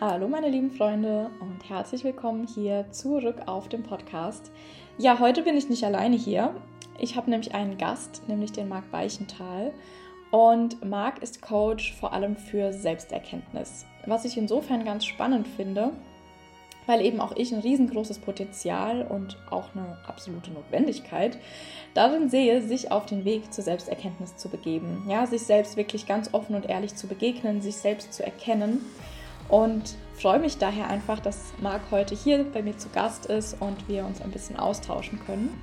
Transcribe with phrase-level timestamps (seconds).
[0.00, 4.50] Hallo meine lieben Freunde und herzlich willkommen hier zurück auf dem Podcast.
[4.96, 6.54] Ja, heute bin ich nicht alleine hier.
[6.98, 9.74] Ich habe nämlich einen Gast, nämlich den Marc Weichenthal.
[10.30, 13.84] Und Marc ist Coach vor allem für Selbsterkenntnis.
[14.06, 15.92] Was ich insofern ganz spannend finde,
[16.88, 21.38] weil eben auch ich ein riesengroßes Potenzial und auch eine absolute Notwendigkeit
[21.92, 25.04] darin sehe, sich auf den Weg zur Selbsterkenntnis zu begeben.
[25.06, 28.80] Ja, sich selbst wirklich ganz offen und ehrlich zu begegnen, sich selbst zu erkennen
[29.50, 33.86] und freue mich daher einfach, dass Marc heute hier bei mir zu Gast ist und
[33.86, 35.60] wir uns ein bisschen austauschen können.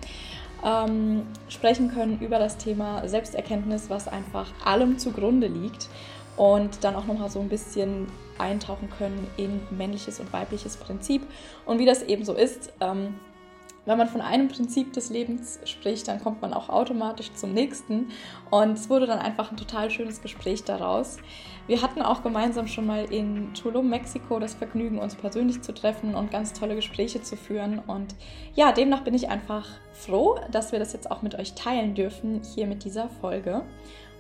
[0.63, 5.89] Ähm, sprechen können über das Thema Selbsterkenntnis, was einfach allem zugrunde liegt
[6.37, 8.07] und dann auch nochmal so ein bisschen
[8.38, 11.21] eintauchen können in männliches und weibliches Prinzip
[11.66, 12.73] und wie das eben so ist.
[12.81, 13.16] Ähm,
[13.85, 18.07] wenn man von einem Prinzip des Lebens spricht, dann kommt man auch automatisch zum nächsten.
[18.49, 21.18] Und es wurde dann einfach ein total schönes Gespräch daraus.
[21.68, 26.15] Wir hatten auch gemeinsam schon mal in Tulum, Mexiko, das Vergnügen, uns persönlich zu treffen
[26.15, 27.79] und ganz tolle Gespräche zu führen.
[27.79, 28.15] Und
[28.55, 32.41] ja, demnach bin ich einfach froh, dass wir das jetzt auch mit euch teilen dürfen,
[32.55, 33.62] hier mit dieser Folge.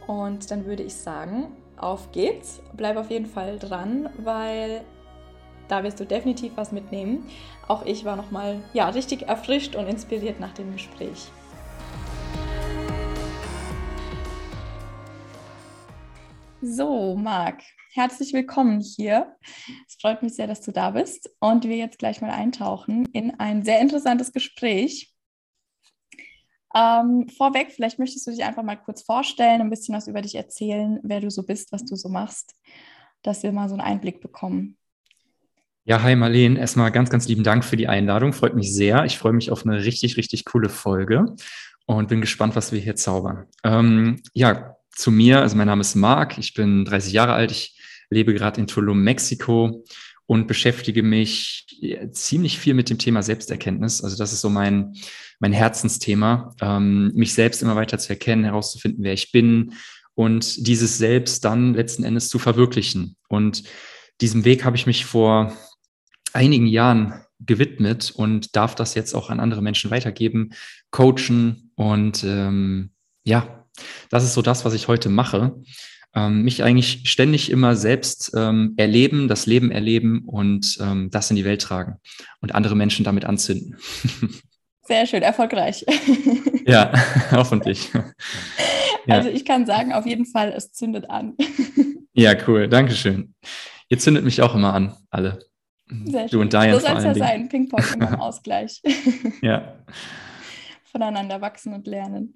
[0.05, 2.61] Und dann würde ich sagen, auf geht's.
[2.73, 4.83] Bleib auf jeden Fall dran, weil
[5.67, 7.27] da wirst du definitiv was mitnehmen.
[7.67, 11.29] Auch ich war nochmal ja, richtig erfrischt und inspiriert nach dem Gespräch.
[16.61, 17.61] So, Marc,
[17.93, 19.35] herzlich willkommen hier.
[19.87, 23.39] Es freut mich sehr, dass du da bist und wir jetzt gleich mal eintauchen in
[23.39, 25.14] ein sehr interessantes Gespräch.
[26.75, 30.35] Ähm, vorweg, vielleicht möchtest du dich einfach mal kurz vorstellen, ein bisschen was über dich
[30.35, 32.53] erzählen, wer du so bist, was du so machst,
[33.23, 34.77] dass wir mal so einen Einblick bekommen.
[35.85, 36.57] Ja, hi Marleen.
[36.57, 38.33] Erstmal ganz, ganz lieben Dank für die Einladung.
[38.33, 39.05] Freut mich sehr.
[39.05, 41.35] Ich freue mich auf eine richtig, richtig coole Folge
[41.85, 43.45] und bin gespannt, was wir hier zaubern.
[43.63, 45.41] Ähm, ja, zu mir.
[45.41, 46.37] Also mein Name ist Marc.
[46.39, 47.51] Ich bin 30 Jahre alt.
[47.51, 47.79] Ich
[48.09, 49.83] lebe gerade in Tulum, Mexiko
[50.27, 51.67] und beschäftige mich
[52.11, 54.03] ziemlich viel mit dem Thema Selbsterkenntnis.
[54.03, 54.95] Also das ist so mein,
[55.39, 59.73] mein Herzensthema, ähm, mich selbst immer weiter zu erkennen, herauszufinden, wer ich bin
[60.15, 63.17] und dieses Selbst dann letzten Endes zu verwirklichen.
[63.27, 63.63] Und
[64.21, 65.55] diesem Weg habe ich mich vor
[66.33, 70.51] einigen Jahren gewidmet und darf das jetzt auch an andere Menschen weitergeben,
[70.89, 72.91] coachen und ähm,
[73.23, 73.65] ja,
[74.09, 75.61] das ist so das, was ich heute mache.
[76.15, 81.35] Ähm, mich eigentlich ständig immer selbst ähm, erleben, das Leben erleben und ähm, das in
[81.35, 81.97] die Welt tragen
[82.39, 83.75] und andere Menschen damit anzünden.
[84.83, 85.85] Sehr schön, erfolgreich.
[86.67, 86.91] Ja,
[87.31, 87.91] hoffentlich.
[89.07, 91.35] Also ich kann sagen, auf jeden Fall, es zündet an.
[92.13, 93.35] Ja, cool, Dankeschön.
[93.87, 95.45] Ihr zündet mich auch immer an, alle.
[96.05, 98.81] Sehr du und Diane So soll es ja sein, Ping-Pong immer im Ausgleich.
[99.43, 99.75] ja.
[100.91, 102.33] Voneinander wachsen und lernen.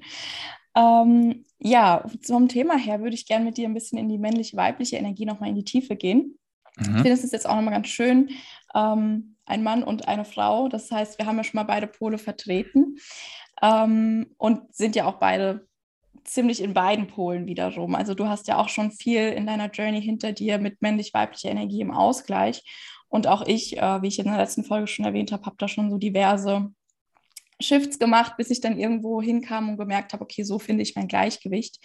[0.79, 4.95] Ähm, ja, zum Thema her würde ich gerne mit dir ein bisschen in die männliche-weibliche
[4.95, 6.39] Energie nochmal in die Tiefe gehen.
[6.77, 6.85] Mhm.
[6.85, 8.29] Ich finde, es ist jetzt auch nochmal ganz schön,
[8.73, 10.69] ähm, ein Mann und eine Frau.
[10.69, 12.97] Das heißt, wir haben ja schon mal beide Pole vertreten
[13.61, 15.67] ähm, und sind ja auch beide
[16.23, 17.95] ziemlich in beiden Polen wiederum.
[17.95, 21.81] Also du hast ja auch schon viel in deiner Journey hinter dir mit männlich-weiblicher Energie
[21.81, 22.63] im Ausgleich.
[23.09, 25.67] Und auch ich, äh, wie ich in der letzten Folge schon erwähnt habe, habe da
[25.67, 26.71] schon so diverse
[27.61, 31.07] Shifts gemacht, bis ich dann irgendwo hinkam und gemerkt habe, okay, so finde ich mein
[31.07, 31.77] Gleichgewicht.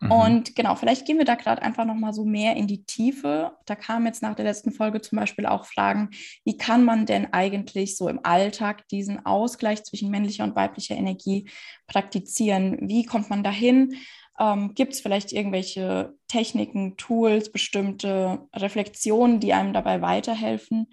[0.00, 0.10] Mhm.
[0.10, 3.52] Und genau, vielleicht gehen wir da gerade einfach nochmal so mehr in die Tiefe.
[3.64, 6.10] Da kamen jetzt nach der letzten Folge zum Beispiel auch Fragen,
[6.44, 11.48] wie kann man denn eigentlich so im Alltag diesen Ausgleich zwischen männlicher und weiblicher Energie
[11.86, 12.78] praktizieren?
[12.82, 13.96] Wie kommt man dahin?
[14.38, 20.88] Ähm, Gibt es vielleicht irgendwelche Techniken, Tools, bestimmte Reflexionen, die einem dabei weiterhelfen,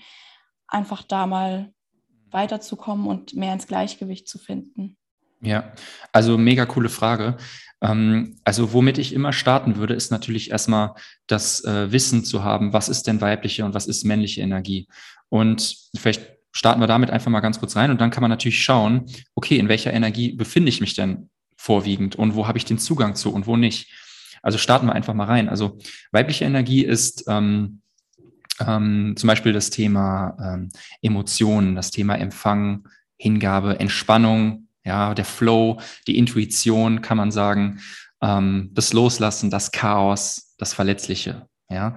[0.68, 1.74] einfach da mal
[2.34, 4.97] weiterzukommen und mehr ins Gleichgewicht zu finden?
[5.42, 5.74] Ja,
[6.12, 7.38] also mega coole Frage.
[7.81, 10.94] Ähm, also womit ich immer starten würde, ist natürlich erstmal
[11.28, 14.88] das äh, Wissen zu haben, was ist denn weibliche und was ist männliche Energie.
[15.30, 16.22] Und vielleicht
[16.52, 19.06] starten wir damit einfach mal ganz kurz rein und dann kann man natürlich schauen,
[19.36, 23.16] okay, in welcher Energie befinde ich mich denn vorwiegend und wo habe ich den Zugang
[23.16, 23.91] zu und wo nicht.
[24.44, 25.50] Also starten wir einfach mal rein.
[25.50, 25.78] Also
[26.11, 27.80] weibliche Energie ist ähm,
[28.59, 30.70] ähm, zum Beispiel das Thema ähm,
[31.02, 32.88] Emotionen, das Thema Empfang,
[33.18, 37.80] Hingabe, Entspannung, ja, der Flow, die Intuition, kann man sagen,
[38.22, 41.48] ähm, das Loslassen, das Chaos, das Verletzliche.
[41.70, 41.96] Ja,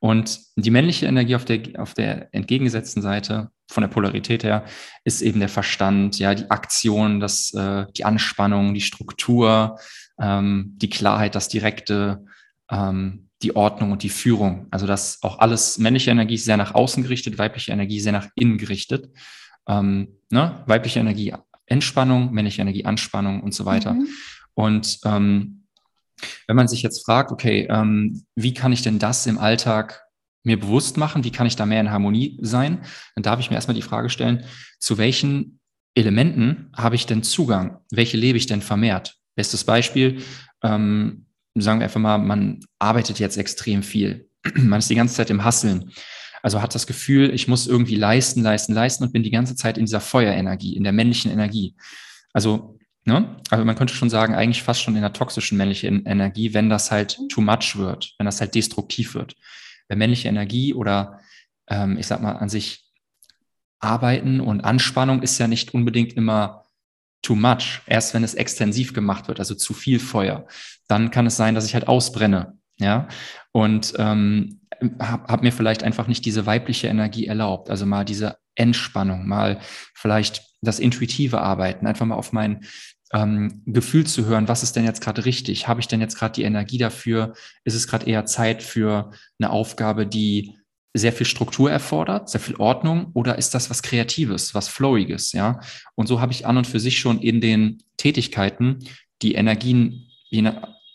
[0.00, 4.66] und die männliche Energie auf der, auf der entgegengesetzten Seite von der Polarität her
[5.04, 9.78] ist eben der Verstand, ja, die Aktion, das, äh, die Anspannung, die Struktur,
[10.20, 12.26] ähm, die Klarheit, das Direkte,
[12.70, 14.66] ähm, die Ordnung und die Führung.
[14.72, 18.58] Also das auch alles männliche Energie sehr nach außen gerichtet, weibliche Energie sehr nach innen
[18.58, 19.10] gerichtet.
[19.68, 20.64] Ähm, ne?
[20.66, 21.32] Weibliche Energie
[21.66, 23.94] Entspannung, männliche Energie Anspannung und so weiter.
[23.94, 24.08] Mhm.
[24.54, 25.64] Und ähm,
[26.46, 30.02] Wenn man sich jetzt fragt, okay, ähm, wie kann ich denn das im Alltag
[30.42, 33.56] mir bewusst machen, wie kann ich da mehr in Harmonie sein, dann darf ich mir
[33.56, 34.44] erstmal die Frage stellen,
[34.78, 35.58] zu welchen
[35.94, 37.78] Elementen habe ich denn Zugang?
[37.90, 39.16] Welche lebe ich denn vermehrt?
[39.36, 40.22] Bestes Beispiel,
[40.62, 41.23] ähm,
[41.62, 44.28] sagen wir einfach mal, man arbeitet jetzt extrem viel.
[44.54, 45.92] man ist die ganze Zeit im Hasseln.
[46.42, 49.78] Also hat das Gefühl, ich muss irgendwie leisten, leisten, leisten und bin die ganze Zeit
[49.78, 51.74] in dieser Feuerenergie, in der männlichen Energie.
[52.34, 53.36] Also, ne?
[53.48, 56.90] Also man könnte schon sagen, eigentlich fast schon in der toxischen männlichen Energie, wenn das
[56.90, 59.36] halt too much wird, wenn das halt destruktiv wird.
[59.88, 61.20] Weil männliche Energie oder
[61.68, 62.84] ähm, ich sag mal an sich
[63.78, 66.63] Arbeiten und Anspannung ist ja nicht unbedingt immer
[67.24, 67.80] too much.
[67.86, 70.46] Erst wenn es extensiv gemacht wird, also zu viel Feuer,
[70.86, 72.58] dann kann es sein, dass ich halt ausbrenne.
[72.78, 73.08] Ja,
[73.52, 74.60] und ähm,
[75.00, 77.70] habe hab mir vielleicht einfach nicht diese weibliche Energie erlaubt.
[77.70, 79.60] Also mal diese Entspannung, mal
[79.94, 82.64] vielleicht das intuitive Arbeiten, einfach mal auf mein
[83.12, 85.68] ähm, Gefühl zu hören, was ist denn jetzt gerade richtig?
[85.68, 87.34] Habe ich denn jetzt gerade die Energie dafür?
[87.64, 90.56] Ist es gerade eher Zeit für eine Aufgabe, die
[90.94, 95.60] sehr viel Struktur erfordert, sehr viel Ordnung, oder ist das was Kreatives, was Flowiges, ja?
[95.96, 98.78] Und so habe ich an und für sich schon in den Tätigkeiten
[99.20, 100.08] die Energien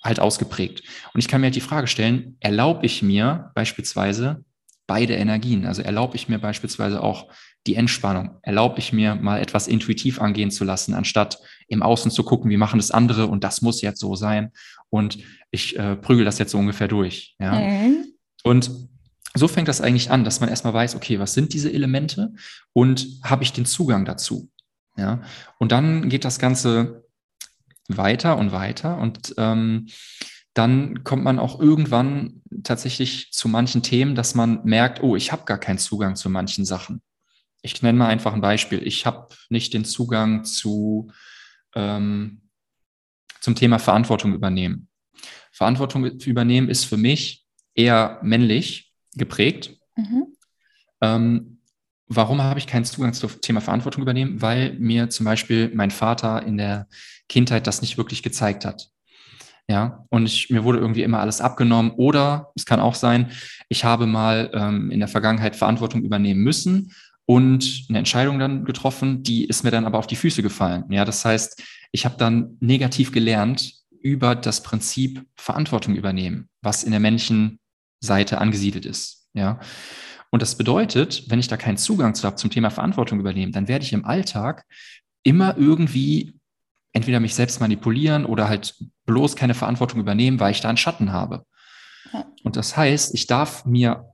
[0.04, 0.84] halt ausgeprägt.
[1.13, 4.44] Und ich kann mir halt die Frage stellen, erlaube ich mir beispielsweise
[4.88, 5.66] beide Energien?
[5.66, 7.28] Also erlaube ich mir beispielsweise auch
[7.68, 8.38] die Entspannung?
[8.42, 12.57] Erlaube ich mir mal etwas intuitiv angehen zu lassen, anstatt im Außen zu gucken, wie
[12.57, 14.51] machen das andere und das muss jetzt so sein
[14.90, 15.19] und
[15.51, 17.36] ich äh, prügel das jetzt so ungefähr durch.
[17.40, 17.60] Ja?
[17.60, 18.06] Mhm.
[18.44, 18.72] Und
[19.34, 22.34] so fängt das eigentlich an, dass man erstmal weiß, okay, was sind diese Elemente
[22.74, 24.50] und habe ich den Zugang dazu?
[24.98, 25.22] Ja,
[25.60, 27.06] und dann geht das Ganze
[27.88, 29.88] weiter und weiter und ähm,
[30.54, 35.46] dann kommt man auch irgendwann tatsächlich zu manchen Themen, dass man merkt, oh, ich habe
[35.46, 37.02] gar keinen Zugang zu manchen Sachen.
[37.62, 38.86] Ich nenne mal einfach ein Beispiel.
[38.86, 41.12] Ich habe nicht den Zugang zu
[41.75, 42.42] ähm,
[43.40, 44.90] zum Thema Verantwortung übernehmen.
[45.52, 49.78] Verantwortung übernehmen ist für mich eher männlich geprägt.
[49.96, 50.28] Mhm.
[51.02, 51.60] Ähm,
[52.08, 54.42] warum habe ich keinen Zugang zum Thema Verantwortung übernehmen?
[54.42, 56.88] Weil mir zum Beispiel mein Vater in der
[57.28, 58.90] Kindheit das nicht wirklich gezeigt hat.
[59.70, 61.92] Ja, und ich, mir wurde irgendwie immer alles abgenommen.
[61.92, 63.32] Oder es kann auch sein,
[63.70, 66.92] ich habe mal ähm, in der Vergangenheit Verantwortung übernehmen müssen
[67.26, 70.86] und eine Entscheidung dann getroffen, die ist mir dann aber auf die Füße gefallen.
[70.90, 71.62] Ja, das heißt,
[71.92, 77.60] ich habe dann negativ gelernt über das Prinzip Verantwortung übernehmen, was in der männlichen
[78.00, 79.28] Seite angesiedelt ist.
[79.34, 79.60] Ja.
[80.31, 83.68] Und das bedeutet, wenn ich da keinen Zugang zu habe zum Thema Verantwortung übernehmen, dann
[83.68, 84.66] werde ich im Alltag
[85.24, 86.34] immer irgendwie
[86.94, 88.75] entweder mich selbst manipulieren oder halt
[89.06, 91.46] bloß keine Verantwortung übernehmen, weil ich da einen Schatten habe.
[92.13, 92.25] Ja.
[92.44, 94.06] Und das heißt, ich darf mir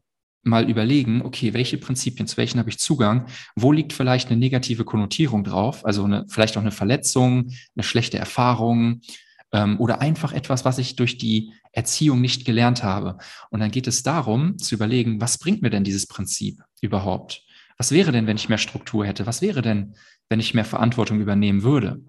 [0.44, 3.26] mal überlegen, okay, welche Prinzipien, zu welchen habe ich Zugang?
[3.56, 5.86] Wo liegt vielleicht eine negative Konnotierung drauf?
[5.86, 9.02] Also eine, vielleicht auch eine Verletzung, eine schlechte Erfahrung,
[9.56, 13.18] ähm, oder einfach etwas, was ich durch die Erziehung nicht gelernt habe.
[13.50, 17.44] Und dann geht es darum, zu überlegen, was bringt mir denn dieses Prinzip überhaupt?
[17.78, 19.26] Was wäre denn, wenn ich mehr Struktur hätte?
[19.26, 19.96] Was wäre denn,
[20.30, 22.02] wenn ich mehr Verantwortung übernehmen würde?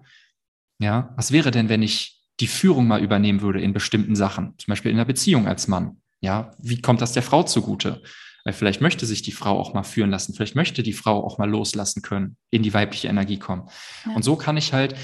[0.79, 4.71] Ja, was wäre denn, wenn ich die Führung mal übernehmen würde in bestimmten Sachen, zum
[4.71, 5.97] Beispiel in der Beziehung als Mann?
[6.21, 8.01] Ja, wie kommt das der Frau zugute?
[8.45, 11.37] Weil vielleicht möchte sich die Frau auch mal führen lassen, vielleicht möchte die Frau auch
[11.37, 13.67] mal loslassen können, in die weibliche Energie kommen.
[14.05, 14.13] Ja.
[14.13, 14.95] Und so kann ich halt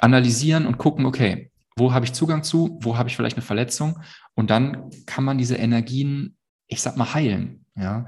[0.00, 4.00] analysieren und gucken, okay, wo habe ich Zugang zu, wo habe ich vielleicht eine Verletzung
[4.34, 7.64] und dann kann man diese Energien, ich sag mal, heilen.
[7.76, 8.06] Ja.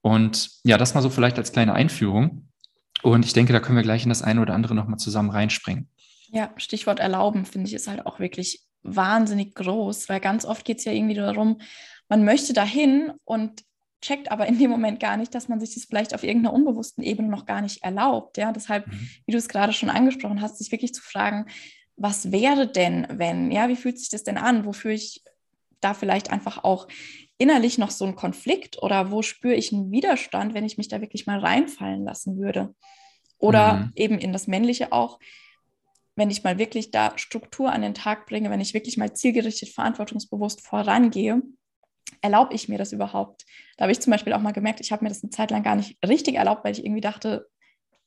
[0.00, 2.48] Und ja, das mal so vielleicht als kleine Einführung.
[3.02, 5.88] Und ich denke, da können wir gleich in das eine oder andere nochmal zusammen reinspringen.
[6.30, 10.78] Ja, Stichwort erlauben, finde ich, ist halt auch wirklich wahnsinnig groß, weil ganz oft geht
[10.78, 11.60] es ja irgendwie darum,
[12.08, 13.62] man möchte dahin und
[14.00, 17.02] checkt aber in dem Moment gar nicht, dass man sich das vielleicht auf irgendeiner unbewussten
[17.02, 18.36] Ebene noch gar nicht erlaubt.
[18.36, 19.08] Ja, deshalb, mhm.
[19.26, 21.46] wie du es gerade schon angesprochen hast, sich wirklich zu fragen,
[21.98, 23.50] was wäre denn, wenn?
[23.50, 24.64] Ja, wie fühlt sich das denn an?
[24.64, 25.22] Wofür ich
[25.80, 26.88] da vielleicht einfach auch
[27.38, 31.00] innerlich noch so einen Konflikt oder wo spüre ich einen Widerstand, wenn ich mich da
[31.00, 32.74] wirklich mal reinfallen lassen würde?
[33.38, 33.92] Oder mhm.
[33.94, 35.18] eben in das Männliche auch,
[36.16, 39.68] wenn ich mal wirklich da Struktur an den Tag bringe, wenn ich wirklich mal zielgerichtet,
[39.68, 41.42] verantwortungsbewusst vorangehe,
[42.20, 43.44] erlaube ich mir das überhaupt?
[43.76, 45.62] Da habe ich zum Beispiel auch mal gemerkt, ich habe mir das eine Zeit lang
[45.62, 47.46] gar nicht richtig erlaubt, weil ich irgendwie dachte,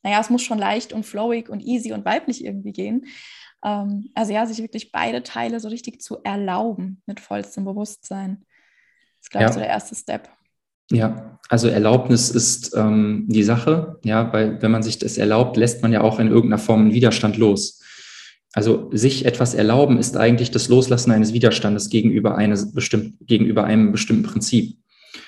[0.02, 3.06] naja, es muss schon leicht und flowig und easy und weiblich irgendwie gehen.
[3.64, 8.44] Ähm, also ja, sich wirklich beide Teile so richtig zu erlauben mit vollstem Bewusstsein.
[9.18, 9.52] Das ist, glaube ich, ja.
[9.52, 10.28] so der erste Step.
[10.90, 15.82] Ja, also Erlaubnis ist ähm, die Sache, ja, weil wenn man sich das erlaubt, lässt
[15.82, 17.80] man ja auch in irgendeiner Form einen Widerstand los.
[18.52, 23.92] Also sich etwas erlauben ist eigentlich das Loslassen eines Widerstandes gegenüber, eines bestimmt, gegenüber einem
[23.92, 24.76] bestimmten Prinzip.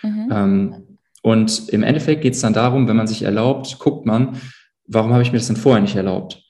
[0.02, 0.28] Mhm.
[0.30, 4.38] Ähm, und im Endeffekt geht es dann darum, wenn man sich erlaubt, guckt man,
[4.86, 6.43] warum habe ich mir das denn vorher nicht erlaubt?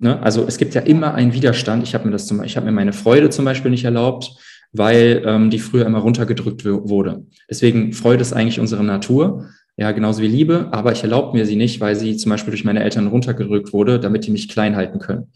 [0.00, 0.20] Ne?
[0.22, 1.82] Also es gibt ja immer einen Widerstand.
[1.82, 4.32] Ich habe mir das zum, ich habe mir meine Freude zum Beispiel nicht erlaubt,
[4.72, 7.26] weil ähm, die früher immer runtergedrückt wurde.
[7.48, 11.56] Deswegen Freude ist eigentlich unsere Natur, ja, genauso wie Liebe, aber ich erlaube mir sie
[11.56, 14.98] nicht, weil sie zum Beispiel durch meine Eltern runtergedrückt wurde, damit die mich klein halten
[14.98, 15.28] können.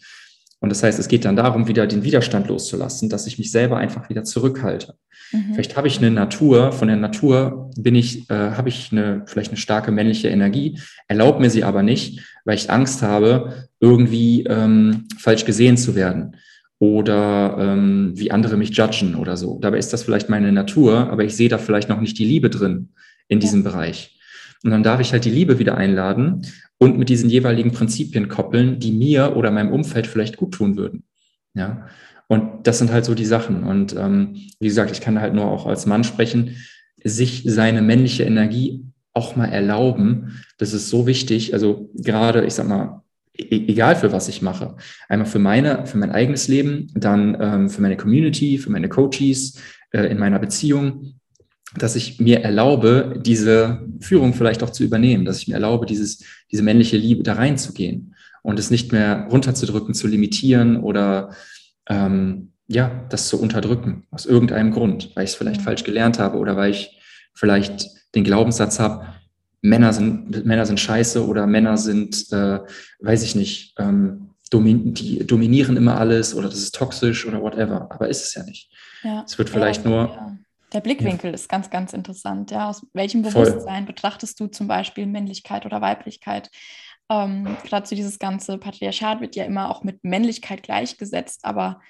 [0.64, 3.76] Und das heißt, es geht dann darum, wieder den Widerstand loszulassen, dass ich mich selber
[3.76, 4.94] einfach wieder zurückhalte.
[5.30, 5.52] Mhm.
[5.52, 9.50] Vielleicht habe ich eine Natur, von der Natur bin ich, äh, habe ich eine, vielleicht
[9.50, 15.06] eine starke männliche Energie, erlaube mir sie aber nicht, weil ich Angst habe, irgendwie ähm,
[15.18, 16.36] falsch gesehen zu werden
[16.78, 19.58] oder ähm, wie andere mich judgen oder so.
[19.60, 22.48] Dabei ist das vielleicht meine Natur, aber ich sehe da vielleicht noch nicht die Liebe
[22.48, 22.88] drin
[23.28, 23.70] in diesem ja.
[23.70, 24.18] Bereich.
[24.64, 26.46] Und dann darf ich halt die Liebe wieder einladen
[26.78, 31.04] und mit diesen jeweiligen Prinzipien koppeln, die mir oder meinem Umfeld vielleicht gut tun würden.
[31.52, 31.86] Ja.
[32.28, 33.62] Und das sind halt so die Sachen.
[33.62, 36.56] Und ähm, wie gesagt, ich kann halt nur auch als Mann sprechen,
[37.04, 40.42] sich seine männliche Energie auch mal erlauben.
[40.56, 41.52] Das ist so wichtig.
[41.52, 43.02] Also gerade, ich sag mal,
[43.36, 44.76] e-, egal für was ich mache.
[45.10, 49.60] Einmal für meine, für mein eigenes Leben, dann ähm, für meine Community, für meine Coaches,
[49.90, 51.20] äh, in meiner Beziehung,
[51.76, 56.22] dass ich mir erlaube, diese Führung vielleicht auch zu übernehmen, dass ich mir erlaube, dieses,
[56.50, 61.30] diese männliche Liebe da reinzugehen und es nicht mehr runterzudrücken, zu limitieren oder
[61.88, 66.38] ähm, ja, das zu unterdrücken, aus irgendeinem Grund, weil ich es vielleicht falsch gelernt habe
[66.38, 66.98] oder weil ich
[67.34, 69.06] vielleicht den Glaubenssatz habe,
[69.60, 72.60] Männer sind, Männer sind scheiße oder Männer sind, äh,
[73.00, 77.88] weiß ich nicht, ähm, domin die dominieren immer alles oder das ist toxisch oder whatever.
[77.90, 78.70] Aber ist es ja nicht.
[79.02, 79.24] Ja.
[79.26, 80.00] Es wird vielleicht ja, nur.
[80.04, 80.38] Ja.
[80.74, 81.34] Der Blickwinkel ja.
[81.34, 82.50] ist ganz, ganz interessant.
[82.50, 83.94] Ja, aus welchem Bewusstsein Voll.
[83.94, 86.50] betrachtest du zum Beispiel Männlichkeit oder Weiblichkeit?
[87.08, 91.80] Ähm, Gerade so dieses ganze Patriarchat wird ja immer auch mit Männlichkeit gleichgesetzt, aber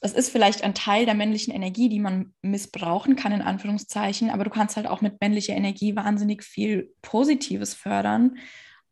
[0.00, 4.44] es ist vielleicht ein Teil der männlichen Energie, die man missbrauchen kann, in Anführungszeichen, aber
[4.44, 8.36] du kannst halt auch mit männlicher Energie wahnsinnig viel Positives fördern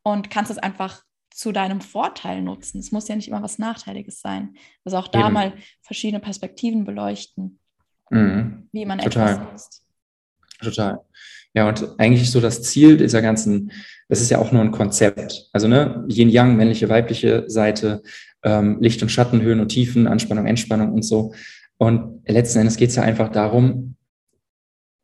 [0.02, 2.78] und kannst es einfach zu deinem Vorteil nutzen.
[2.78, 4.54] Es muss ja nicht immer was Nachteiliges sein.
[4.84, 5.32] Also auch da Eben.
[5.32, 7.58] mal verschiedene Perspektiven beleuchten,
[8.10, 8.68] mhm.
[8.72, 9.34] wie man Total.
[9.34, 9.82] etwas nutzt.
[10.60, 11.00] Total.
[11.54, 13.70] Ja, und eigentlich so das Ziel dieser ganzen,
[14.08, 15.48] das ist ja auch nur ein Konzept.
[15.52, 18.02] Also, ne, Yin Yang, männliche, weibliche Seite,
[18.42, 21.32] ähm, Licht und Schatten, Höhen und Tiefen, Anspannung, Entspannung und so.
[21.76, 23.96] Und letzten Endes geht es ja einfach darum,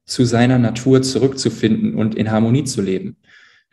[0.06, 3.16] zu seiner Natur zurückzufinden und in Harmonie zu leben.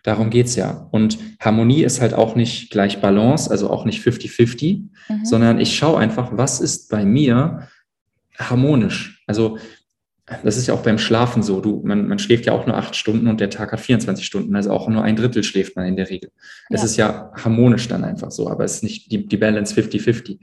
[0.04, 0.88] Darum geht's ja.
[0.92, 5.26] Und Harmonie ist halt auch nicht gleich Balance, also auch nicht 50-50, mhm.
[5.26, 7.68] sondern ich schaue einfach, was ist bei mir
[8.38, 9.17] harmonisch.
[9.28, 9.58] Also
[10.44, 11.62] das ist ja auch beim Schlafen so.
[11.62, 14.56] Du, man, man schläft ja auch nur acht Stunden und der Tag hat 24 Stunden.
[14.56, 16.32] Also auch nur ein Drittel schläft man in der Regel.
[16.70, 16.76] Ja.
[16.76, 20.40] Es ist ja harmonisch dann einfach so, aber es ist nicht die, die Balance 50-50.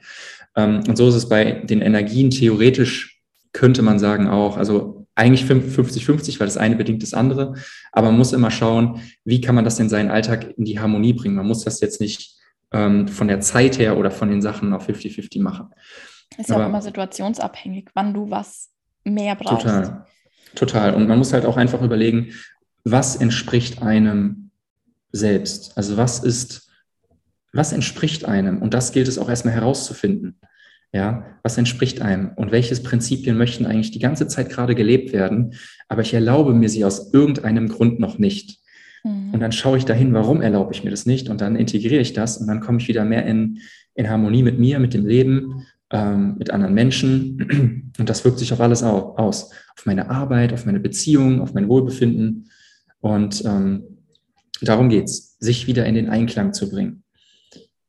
[0.57, 3.21] Ähm, und so ist es bei den Energien theoretisch,
[3.53, 4.57] könnte man sagen auch.
[4.57, 7.55] Also eigentlich 50-50, weil das eine bedingt das andere.
[7.93, 11.13] Aber man muss immer schauen, wie kann man das in seinen Alltag in die Harmonie
[11.13, 11.37] bringen.
[11.37, 12.37] Man muss das jetzt nicht
[12.73, 15.69] ähm, von der Zeit her oder von den Sachen auf 50-50 machen.
[16.39, 18.74] Ist ja auch immer situationsabhängig, wann du was
[19.05, 19.67] mehr brauchst.
[19.67, 20.07] Total.
[20.55, 20.95] Total.
[20.95, 22.33] Und man muss halt auch einfach überlegen,
[22.85, 24.51] was entspricht einem
[25.13, 25.77] selbst?
[25.77, 26.71] Also was ist,
[27.53, 28.61] was entspricht einem?
[28.63, 30.39] Und das gilt es auch erstmal herauszufinden.
[30.93, 35.55] Ja, was entspricht einem und welches Prinzipien möchten eigentlich die ganze Zeit gerade gelebt werden,
[35.89, 38.61] aber ich erlaube mir sie aus irgendeinem Grund noch nicht.
[39.03, 39.35] Mhm.
[39.35, 42.13] Und dann schaue ich dahin, warum erlaube ich mir das nicht und dann integriere ich
[42.13, 43.59] das und dann komme ich wieder mehr in,
[43.97, 47.93] in Harmonie mit mir, mit dem Leben ähm, mit anderen Menschen.
[47.99, 49.51] Und das wirkt sich auf alles aus.
[49.77, 52.51] Auf meine Arbeit, auf meine Beziehung, auf mein Wohlbefinden.
[53.01, 53.85] Und ähm,
[54.61, 57.05] darum es, sich wieder in den Einklang zu bringen.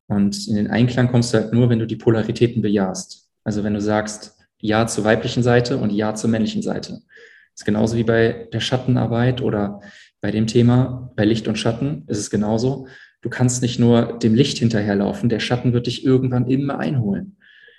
[0.08, 3.28] Und in den Einklang kommst du halt nur, wenn du die Polaritäten bejahst.
[3.44, 6.92] Also wenn du sagst, Ja zur weiblichen Seite und Ja zur männlichen Seite.
[6.92, 9.80] Das ist genauso wie bei der Schattenarbeit oder
[10.20, 12.86] bei dem Thema, bei Licht und Schatten ist es genauso.
[13.22, 17.35] Du kannst nicht nur dem Licht hinterherlaufen, der Schatten wird dich irgendwann immer einholen.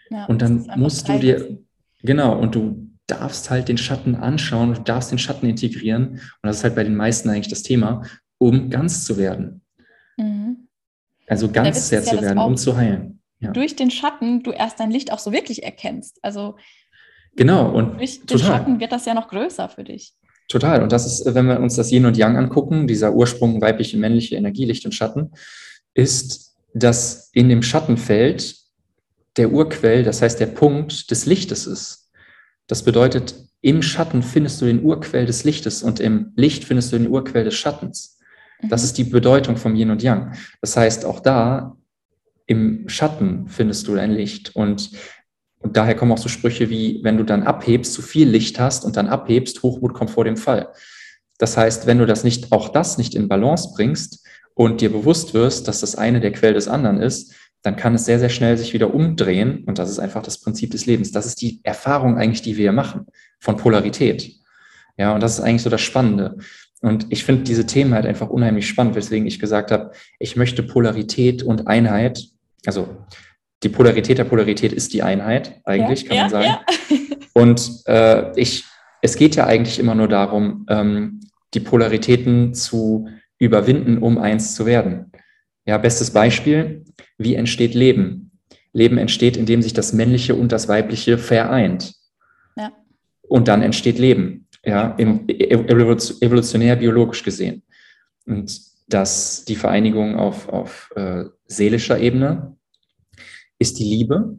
[0.10, 1.60] Ja, und dann musst du dir,
[2.02, 6.10] genau, und du darfst halt den Schatten anschauen, du darfst den Schatten integrieren.
[6.10, 8.04] Und das ist halt bei den meisten eigentlich das Thema,
[8.38, 9.62] um ganz zu werden.
[10.18, 10.68] Mhm.
[11.28, 13.22] Also ganz sehr zu werden, um zu heilen.
[13.40, 13.52] Ja.
[13.52, 16.20] Durch den Schatten du erst dein Licht auch so wirklich erkennst.
[16.24, 16.58] Also
[17.36, 20.14] genau und durch den Schatten wird das ja noch größer für dich.
[20.48, 20.82] Total.
[20.82, 24.36] Und das ist, wenn wir uns das Yin und Yang angucken, dieser Ursprung weibliche, männliche
[24.36, 25.32] Energie, Licht und Schatten,
[25.94, 28.57] ist, dass in dem Schattenfeld
[29.38, 32.12] der Urquell, das heißt der Punkt des Lichtes ist.
[32.68, 36.98] Das bedeutet, im Schatten findest du den Urquell des Lichtes und im Licht findest du
[36.98, 38.20] den Urquell des Schattens.
[38.70, 38.86] Das mhm.
[38.86, 40.34] ist die Bedeutung vom Yin und Yang.
[40.62, 41.78] Das heißt, auch da
[42.46, 44.92] im Schatten findest du dein Licht und
[45.60, 48.86] und daher kommen auch so Sprüche wie, wenn du dann abhebst, zu viel Licht hast
[48.86, 50.70] und dann abhebst, Hochmut kommt vor dem Fall.
[51.40, 55.34] Das heißt, wenn du das nicht, auch das nicht in Balance bringst und dir bewusst
[55.34, 57.34] wirst, dass das eine der Quell des anderen ist,
[57.64, 59.64] dann kann es sehr, sehr schnell sich wieder umdrehen.
[59.66, 61.12] Und das ist einfach das Prinzip des Lebens.
[61.12, 63.08] Das ist die Erfahrung eigentlich, die wir machen
[63.40, 64.32] von Polarität.
[64.98, 66.38] Ja, und das ist eigentlich so das Spannende.
[66.82, 70.64] Und ich finde diese Themen halt einfach unheimlich spannend, weswegen ich gesagt habe, ich möchte
[70.64, 72.24] Polarität und Einheit,
[72.66, 72.88] also
[73.64, 76.46] die Polarität der Polarität ist die Einheit, eigentlich, ja, kann man sagen.
[76.46, 76.62] Ja.
[77.34, 78.66] Und äh, ich,
[79.02, 81.20] es geht ja eigentlich immer nur darum, ähm,
[81.54, 83.08] die Polaritäten zu
[83.40, 85.12] überwinden, um eins zu werden.
[85.66, 86.84] Ja, bestes Beispiel,
[87.18, 88.32] wie entsteht Leben?
[88.74, 91.96] Leben entsteht, indem sich das Männliche und das Weibliche vereint.
[92.56, 92.72] Ja.
[93.22, 97.64] Und dann entsteht Leben, ja, im, evolutionär biologisch gesehen.
[98.26, 102.56] Und dass die Vereinigung auf, auf äh, seelischer Ebene
[103.60, 104.38] ist die Liebe.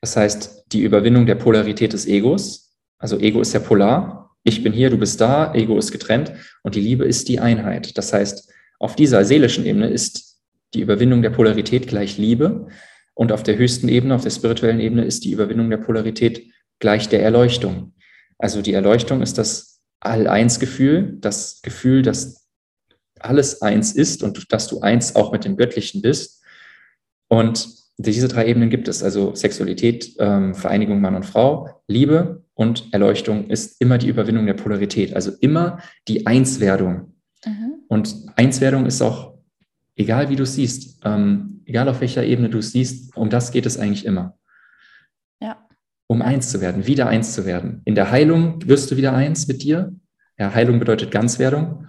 [0.00, 2.74] Das heißt, die Überwindung der Polarität des Egos.
[2.98, 4.36] Also Ego ist ja polar.
[4.42, 5.54] Ich bin hier, du bist da.
[5.54, 6.32] Ego ist getrennt.
[6.62, 7.96] Und die Liebe ist die Einheit.
[7.96, 10.25] Das heißt, auf dieser seelischen Ebene ist
[10.76, 12.68] die Überwindung der Polarität gleich Liebe.
[13.14, 17.08] Und auf der höchsten Ebene, auf der spirituellen Ebene, ist die Überwindung der Polarität gleich
[17.08, 17.94] der Erleuchtung.
[18.38, 22.46] Also die Erleuchtung ist das All-Eins-Gefühl, das Gefühl, dass
[23.18, 26.44] alles eins ist und dass du eins auch mit dem Göttlichen bist.
[27.28, 32.92] Und diese drei Ebenen gibt es, also Sexualität, ähm, Vereinigung Mann und Frau, Liebe und
[32.92, 37.14] Erleuchtung ist immer die Überwindung der Polarität, also immer die Einswerdung.
[37.44, 37.72] Mhm.
[37.88, 39.35] Und Einswerdung ist auch,
[39.96, 43.78] egal wie du siehst, ähm, egal auf welcher Ebene du siehst, um das geht es
[43.78, 44.38] eigentlich immer.
[45.40, 45.66] Ja.
[46.06, 47.82] Um eins zu werden, wieder eins zu werden.
[47.84, 49.94] In der Heilung wirst du wieder eins mit dir.
[50.38, 51.88] Ja, Heilung bedeutet Ganzwerdung.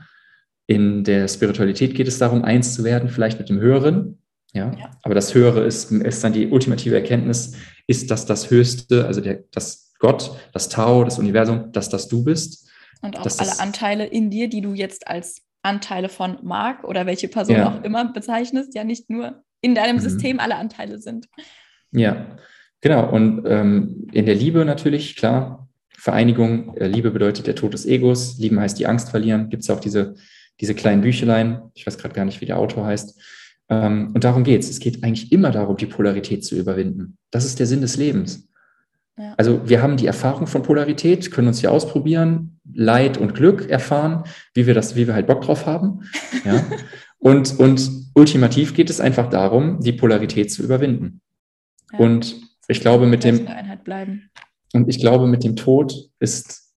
[0.65, 4.19] In der Spiritualität geht es darum, eins zu werden, vielleicht mit dem Höheren,
[4.53, 4.73] ja?
[4.77, 4.91] ja?
[5.03, 9.43] Aber das Höhere ist, ist dann die ultimative Erkenntnis, ist, dass das Höchste, also der,
[9.51, 12.69] das Gott, das Tao, das Universum, dass das du bist.
[13.01, 17.27] Und auch alle Anteile in dir, die du jetzt als Anteile von Mark oder welche
[17.27, 17.69] Person ja.
[17.69, 20.01] auch immer bezeichnest, ja nicht nur in deinem mhm.
[20.01, 21.27] System alle Anteile sind.
[21.91, 22.37] Ja,
[22.81, 23.09] genau.
[23.11, 28.37] Und ähm, in der Liebe natürlich, klar, Vereinigung, äh, Liebe bedeutet der Tod des Egos,
[28.37, 29.49] Lieben heißt die Angst verlieren.
[29.49, 30.15] Gibt es auch diese,
[30.59, 33.19] diese kleinen Büchelein, ich weiß gerade gar nicht, wie der Autor heißt,
[33.69, 34.69] ähm, und darum geht es.
[34.69, 37.17] Es geht eigentlich immer darum, die Polarität zu überwinden.
[37.31, 38.47] Das ist der Sinn des Lebens.
[39.17, 39.33] Ja.
[39.37, 44.23] Also wir haben die Erfahrung von Polarität, können uns hier ausprobieren, Leid und Glück erfahren,
[44.53, 46.01] wie wir das, wie wir halt Bock drauf haben.
[46.43, 46.65] Ja?
[47.19, 51.21] und, und ultimativ geht es einfach darum, die Polarität zu überwinden.
[51.93, 51.99] Ja.
[51.99, 52.35] Und
[52.67, 53.47] ich glaube, mit dem
[54.73, 56.73] und ich glaube, mit dem Tod ist,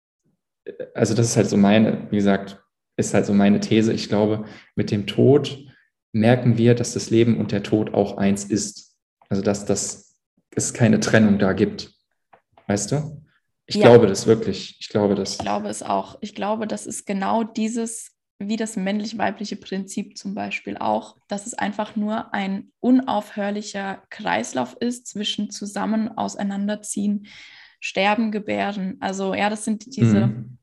[0.94, 2.62] also das ist halt so meine, wie gesagt,
[2.96, 3.92] ist halt so meine These.
[3.92, 4.44] Ich glaube,
[4.76, 5.58] mit dem Tod
[6.12, 8.96] merken wir, dass das Leben und der Tod auch eins ist.
[9.28, 10.16] Also dass, dass
[10.54, 11.92] es keine Trennung da gibt.
[12.66, 13.22] Weißt du?
[13.70, 13.82] Ich ja.
[13.82, 14.76] glaube das wirklich.
[14.80, 15.34] Ich glaube das.
[15.34, 16.18] Ich glaube es auch.
[16.20, 21.54] Ich glaube, das ist genau dieses, wie das männlich-weibliche Prinzip zum Beispiel auch, dass es
[21.54, 27.28] einfach nur ein unaufhörlicher Kreislauf ist zwischen zusammen auseinanderziehen,
[27.78, 28.96] sterben, gebären.
[28.98, 30.58] Also ja, das sind diese mhm.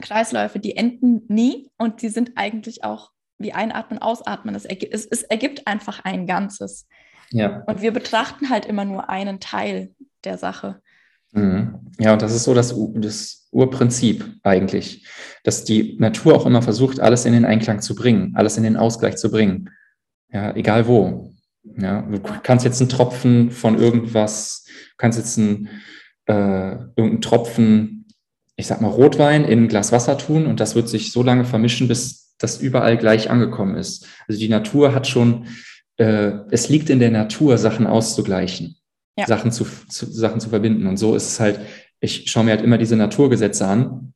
[0.00, 4.54] Kreisläufe, die enden nie und die sind eigentlich auch wie einatmen, ausatmen.
[4.54, 6.86] Es, ergibt, es, es ergibt einfach ein Ganzes.
[7.32, 7.64] Ja.
[7.66, 10.80] Und wir betrachten halt immer nur einen Teil der Sache.
[11.32, 11.80] Mhm.
[11.98, 15.06] Ja, und das ist so das, das Urprinzip eigentlich,
[15.44, 18.76] dass die Natur auch immer versucht, alles in den Einklang zu bringen, alles in den
[18.76, 19.70] Ausgleich zu bringen.
[20.30, 21.32] Ja, egal wo.
[21.76, 25.68] Ja, du kannst jetzt einen Tropfen von irgendwas, du kannst jetzt einen,
[26.26, 28.06] äh, irgendeinen Tropfen,
[28.56, 31.44] ich sag mal Rotwein in ein Glas Wasser tun und das wird sich so lange
[31.44, 34.06] vermischen, bis das überall gleich angekommen ist.
[34.26, 35.46] Also die Natur hat schon,
[35.98, 38.76] äh, es liegt in der Natur, Sachen auszugleichen,
[39.18, 39.26] ja.
[39.26, 40.86] Sachen, zu, zu, Sachen zu verbinden.
[40.86, 41.60] Und so ist es halt,
[42.00, 44.14] ich schaue mir halt immer diese Naturgesetze an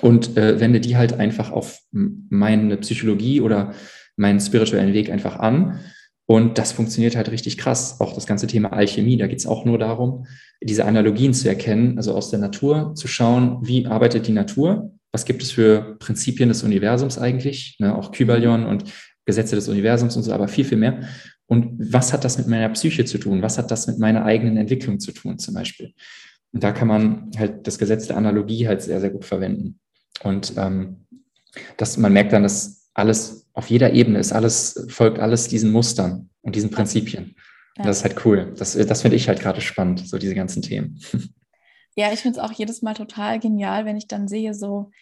[0.00, 3.74] und äh, wende die halt einfach auf meine Psychologie oder
[4.16, 5.80] meinen spirituellen Weg einfach an.
[6.26, 8.00] Und das funktioniert halt richtig krass.
[8.00, 10.26] Auch das ganze Thema Alchemie, da geht es auch nur darum,
[10.62, 15.24] diese Analogien zu erkennen, also aus der Natur zu schauen, wie arbeitet die Natur was
[15.24, 18.84] gibt es für Prinzipien des Universums eigentlich, ne, auch Kybalion und
[19.24, 21.00] Gesetze des Universums und so, aber viel, viel mehr.
[21.48, 23.42] Und was hat das mit meiner Psyche zu tun?
[23.42, 25.94] Was hat das mit meiner eigenen Entwicklung zu tun, zum Beispiel?
[26.52, 29.80] Und da kann man halt das Gesetz der Analogie halt sehr, sehr gut verwenden.
[30.22, 31.06] Und ähm,
[31.76, 36.30] das, man merkt dann, dass alles auf jeder Ebene ist, alles folgt alles diesen Mustern
[36.42, 37.34] und diesen Prinzipien.
[37.78, 37.84] Ja.
[37.84, 38.54] Das ist halt cool.
[38.56, 41.00] Das, das finde ich halt gerade spannend, so diese ganzen Themen.
[41.96, 44.92] Ja, ich finde es auch jedes Mal total genial, wenn ich dann sehe, so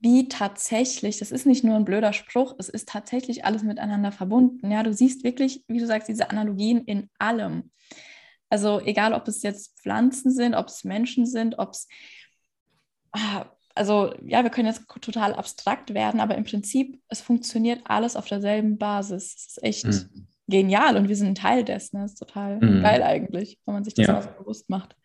[0.00, 4.70] wie tatsächlich, das ist nicht nur ein blöder Spruch, es ist tatsächlich alles miteinander verbunden.
[4.70, 7.70] Ja, du siehst wirklich, wie du sagst, diese Analogien in allem.
[8.50, 11.88] Also egal, ob es jetzt Pflanzen sind, ob es Menschen sind, ob es,
[13.12, 18.14] ah, also ja, wir können jetzt total abstrakt werden, aber im Prinzip, es funktioniert alles
[18.14, 19.34] auf derselben Basis.
[19.36, 20.28] Es ist echt, mhm.
[20.46, 22.00] genial und wir sind ein Teil dessen.
[22.00, 22.82] Das ist total mhm.
[22.82, 24.22] geil eigentlich, wenn man sich das ja.
[24.22, 24.96] so bewusst macht.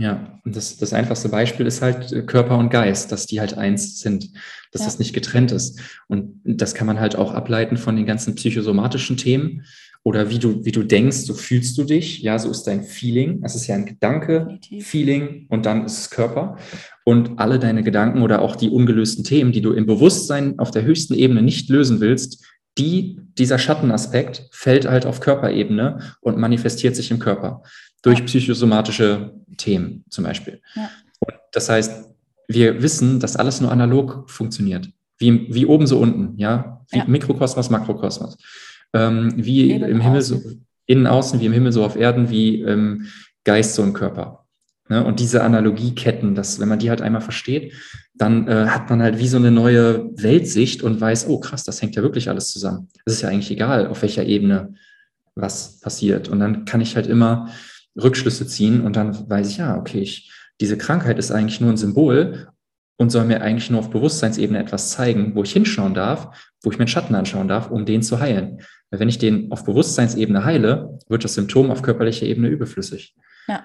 [0.00, 3.58] Ja, und das, das einfachste Beispiel ist halt äh, Körper und Geist, dass die halt
[3.58, 4.30] eins sind,
[4.72, 4.86] dass ja.
[4.86, 5.78] das nicht getrennt ist.
[6.08, 9.66] Und das kann man halt auch ableiten von den ganzen psychosomatischen Themen
[10.02, 12.22] oder wie du, wie du denkst, so fühlst du dich.
[12.22, 13.42] Ja, so ist dein Feeling.
[13.44, 14.58] Es ist ja ein Gedanke.
[14.80, 16.56] Feeling und dann ist es Körper.
[17.04, 20.84] Und alle deine Gedanken oder auch die ungelösten Themen, die du im Bewusstsein auf der
[20.84, 22.42] höchsten Ebene nicht lösen willst,
[22.78, 27.62] die, dieser Schattenaspekt fällt halt auf Körperebene und manifestiert sich im Körper
[28.02, 30.60] durch psychosomatische Themen zum Beispiel.
[30.74, 30.90] Ja.
[31.20, 32.08] Und das heißt,
[32.48, 34.88] wir wissen, dass alles nur analog funktioniert.
[35.18, 36.84] Wie, wie oben so unten, ja?
[36.90, 37.04] Wie ja.
[37.04, 38.36] Mikrokosmos, Makrokosmos.
[38.92, 40.40] Ähm, wie innen im Himmel so,
[40.86, 43.06] innen, außen, wie im Himmel so auf Erden, wie ähm,
[43.44, 44.46] Geist so im Körper.
[44.88, 45.04] Ne?
[45.04, 47.72] Und diese Analogieketten, dass, wenn man die halt einmal versteht,
[48.14, 51.80] dann äh, hat man halt wie so eine neue Weltsicht und weiß, oh krass, das
[51.80, 52.88] hängt ja wirklich alles zusammen.
[53.04, 54.74] Es ist ja eigentlich egal, auf welcher Ebene
[55.36, 56.28] was passiert.
[56.28, 57.48] Und dann kann ich halt immer
[57.96, 61.76] Rückschlüsse ziehen und dann weiß ich, ja, okay, ich, diese Krankheit ist eigentlich nur ein
[61.76, 62.48] Symbol
[62.96, 66.78] und soll mir eigentlich nur auf Bewusstseinsebene etwas zeigen, wo ich hinschauen darf, wo ich
[66.78, 68.60] meinen Schatten anschauen darf, um den zu heilen.
[68.90, 73.16] Weil wenn ich den auf Bewusstseinsebene heile, wird das Symptom auf körperlicher Ebene überflüssig.
[73.48, 73.64] Ja.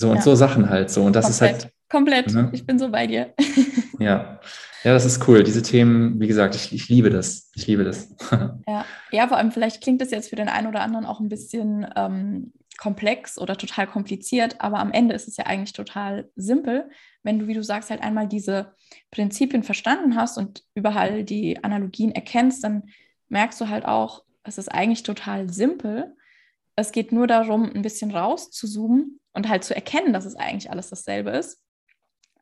[0.00, 0.22] So und ja.
[0.22, 1.02] so Sachen halt so.
[1.02, 1.56] Und das Komplett.
[1.56, 1.72] ist halt.
[1.88, 2.32] Komplett.
[2.32, 2.48] Ne?
[2.52, 3.34] Ich bin so bei dir.
[3.98, 4.40] ja.
[4.82, 5.42] Ja, das ist cool.
[5.42, 7.50] Diese Themen, wie gesagt, ich, ich liebe das.
[7.54, 8.08] Ich liebe das.
[8.66, 8.86] ja.
[9.10, 11.86] ja, vor allem vielleicht klingt das jetzt für den einen oder anderen auch ein bisschen
[11.96, 16.90] ähm, komplex oder total kompliziert, aber am Ende ist es ja eigentlich total simpel,
[17.22, 18.74] wenn du, wie du sagst, halt einmal diese
[19.10, 22.84] Prinzipien verstanden hast und überall die Analogien erkennst, dann
[23.28, 26.16] merkst du halt auch, es ist eigentlich total simpel.
[26.74, 30.88] Es geht nur darum, ein bisschen rauszuzoomen und halt zu erkennen, dass es eigentlich alles
[30.88, 31.62] dasselbe ist,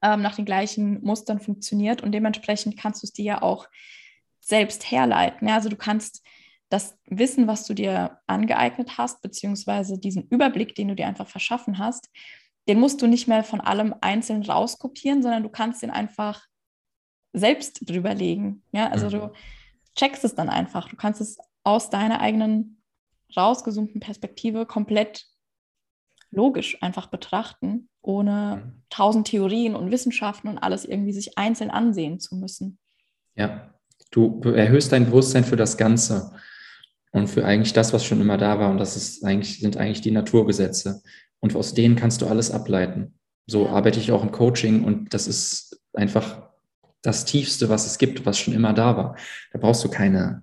[0.02, 3.66] ähm, nach den gleichen Mustern funktioniert und dementsprechend kannst du es dir ja auch
[4.38, 5.48] selbst herleiten.
[5.48, 5.56] Ja?
[5.56, 6.24] Also du kannst
[6.68, 11.78] das Wissen, was du dir angeeignet hast, beziehungsweise diesen Überblick, den du dir einfach verschaffen
[11.78, 12.10] hast,
[12.68, 16.44] den musst du nicht mehr von allem einzeln rauskopieren, sondern du kannst den einfach
[17.32, 18.62] selbst drüber legen.
[18.72, 19.10] Ja, also mhm.
[19.10, 19.32] du
[19.96, 20.88] checkst es dann einfach.
[20.88, 22.82] Du kannst es aus deiner eigenen
[23.36, 25.26] rausgezoomten Perspektive komplett
[26.30, 28.82] logisch einfach betrachten, ohne mhm.
[28.90, 32.78] tausend Theorien und Wissenschaften und alles irgendwie sich einzeln ansehen zu müssen.
[33.34, 33.72] Ja,
[34.10, 36.32] du erhöhst dein Bewusstsein für das Ganze
[37.18, 38.70] und für eigentlich das, was schon immer da war.
[38.70, 41.02] Und das ist eigentlich, sind eigentlich die Naturgesetze.
[41.40, 43.18] Und aus denen kannst du alles ableiten.
[43.46, 46.48] So arbeite ich auch im Coaching und das ist einfach
[47.02, 49.16] das Tiefste, was es gibt, was schon immer da war.
[49.52, 50.42] Da brauchst du keine,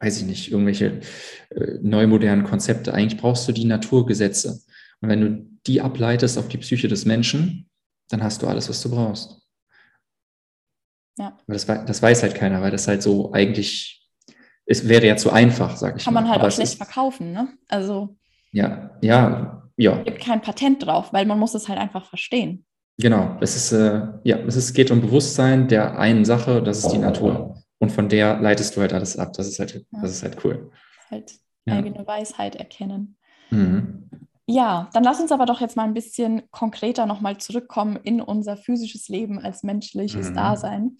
[0.00, 1.00] weiß ich nicht, irgendwelche
[1.50, 2.94] äh, neumodernen Konzepte.
[2.94, 4.62] Eigentlich brauchst du die Naturgesetze.
[5.00, 7.68] Und wenn du die ableitest auf die Psyche des Menschen,
[8.08, 9.40] dann hast du alles, was du brauchst.
[11.18, 11.38] Ja.
[11.46, 13.99] Aber das, das weiß halt keiner, weil das halt so eigentlich
[14.70, 16.20] es wäre ja zu einfach, sage ich Kann mal.
[16.20, 17.48] man halt Aber auch schlecht verkaufen, ne?
[17.68, 18.16] Also.
[18.52, 19.98] Ja, ja, ja.
[19.98, 22.64] Es gibt kein Patent drauf, weil man muss es halt einfach verstehen.
[22.96, 26.92] Genau, es ist, äh, ja, es ist, geht um Bewusstsein der einen Sache, das ist
[26.92, 27.56] die Natur.
[27.78, 29.32] Und von der leitest du halt alles ab.
[29.32, 30.00] Das ist halt, ja.
[30.02, 30.70] das ist halt cool.
[31.10, 31.32] Halt
[31.64, 31.74] ja.
[31.74, 33.16] eigene Weisheit erkennen.
[33.50, 34.08] Mhm.
[34.46, 38.56] Ja, dann lass uns aber doch jetzt mal ein bisschen konkreter nochmal zurückkommen in unser
[38.56, 40.34] physisches Leben als menschliches mhm.
[40.34, 40.96] Dasein.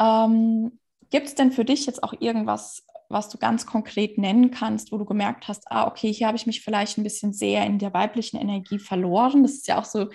[0.00, 4.92] Ähm, Gibt es denn für dich jetzt auch irgendwas, was du ganz konkret nennen kannst,
[4.92, 7.78] wo du gemerkt hast, ah, okay, hier habe ich mich vielleicht ein bisschen sehr in
[7.78, 9.42] der weiblichen Energie verloren.
[9.42, 10.10] Das ist ja auch so,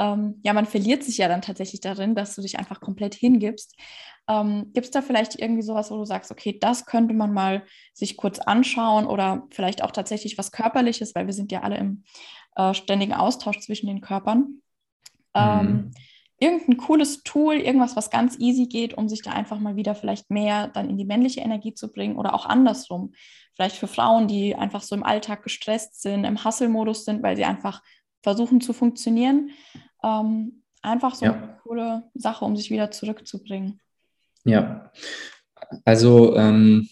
[0.00, 3.76] ähm, ja, man verliert sich ja dann tatsächlich darin, dass du dich einfach komplett hingibst.
[4.28, 7.64] Ähm, Gibt es da vielleicht irgendwie sowas, wo du sagst, okay, das könnte man mal
[7.92, 12.02] sich kurz anschauen oder vielleicht auch tatsächlich was Körperliches, weil wir sind ja alle im
[12.56, 14.62] äh, ständigen Austausch zwischen den Körpern.
[15.34, 15.90] Ähm, mhm
[16.40, 20.30] irgendein cooles Tool, irgendwas, was ganz easy geht, um sich da einfach mal wieder vielleicht
[20.30, 23.12] mehr dann in die männliche Energie zu bringen oder auch andersrum.
[23.54, 27.44] Vielleicht für Frauen, die einfach so im Alltag gestresst sind, im Hustle-Modus sind, weil sie
[27.44, 27.82] einfach
[28.22, 29.50] versuchen zu funktionieren.
[30.04, 31.32] Ähm, einfach so ja.
[31.32, 33.80] eine coole Sache, um sich wieder zurückzubringen.
[34.44, 34.92] Ja,
[35.84, 36.88] also ähm,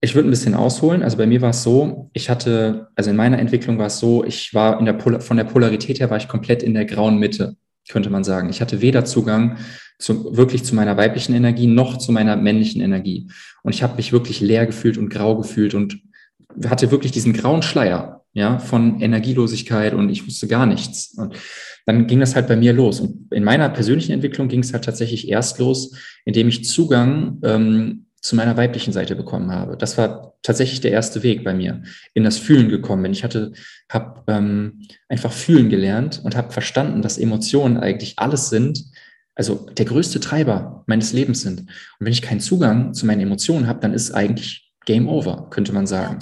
[0.00, 1.02] ich würde ein bisschen ausholen.
[1.02, 4.24] Also bei mir war es so, ich hatte, also in meiner Entwicklung war es so,
[4.24, 7.18] ich war in der Pol von der Polarität her war ich komplett in der grauen
[7.18, 7.56] Mitte,
[7.88, 8.48] könnte man sagen.
[8.48, 9.58] Ich hatte weder Zugang
[9.98, 13.30] zu, wirklich zu meiner weiblichen Energie noch zu meiner männlichen Energie.
[13.62, 16.00] Und ich habe mich wirklich leer gefühlt und grau gefühlt und
[16.66, 21.14] hatte wirklich diesen grauen Schleier, ja, von Energielosigkeit und ich wusste gar nichts.
[21.18, 21.34] Und
[21.84, 23.00] dann ging das halt bei mir los.
[23.00, 28.06] Und in meiner persönlichen Entwicklung ging es halt tatsächlich erst los, indem ich Zugang ähm,
[28.20, 29.76] zu meiner weiblichen Seite bekommen habe.
[29.76, 31.82] Das war tatsächlich der erste Weg bei mir,
[32.14, 33.12] in das Fühlen gekommen bin.
[33.12, 33.52] Ich hatte,
[33.90, 38.84] habe ähm, einfach fühlen gelernt und habe verstanden, dass Emotionen eigentlich alles sind,
[39.34, 41.60] also der größte Treiber meines Lebens sind.
[41.60, 41.68] Und
[42.00, 45.86] wenn ich keinen Zugang zu meinen Emotionen habe, dann ist eigentlich Game Over, könnte man
[45.86, 46.18] sagen.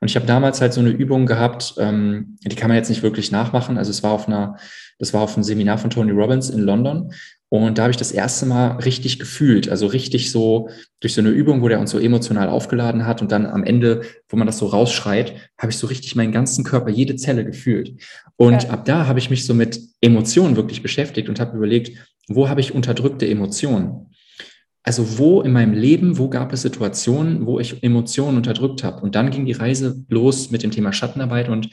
[0.00, 3.02] Und ich habe damals halt so eine Übung gehabt, ähm, die kann man jetzt nicht
[3.02, 3.78] wirklich nachmachen.
[3.78, 4.56] Also es war auf einer,
[4.98, 7.12] das war auf einem Seminar von Tony Robbins in London.
[7.52, 11.28] Und da habe ich das erste Mal richtig gefühlt, also richtig so durch so eine
[11.28, 14.56] Übung, wo der uns so emotional aufgeladen hat und dann am Ende, wo man das
[14.56, 18.00] so rausschreit, habe ich so richtig meinen ganzen Körper, jede Zelle gefühlt.
[18.36, 18.70] Und ja.
[18.70, 21.94] ab da habe ich mich so mit Emotionen wirklich beschäftigt und habe überlegt,
[22.26, 24.06] wo habe ich unterdrückte Emotionen?
[24.82, 29.02] Also wo in meinem Leben, wo gab es Situationen, wo ich Emotionen unterdrückt habe?
[29.02, 31.68] Und dann ging die Reise los mit dem Thema Schattenarbeit und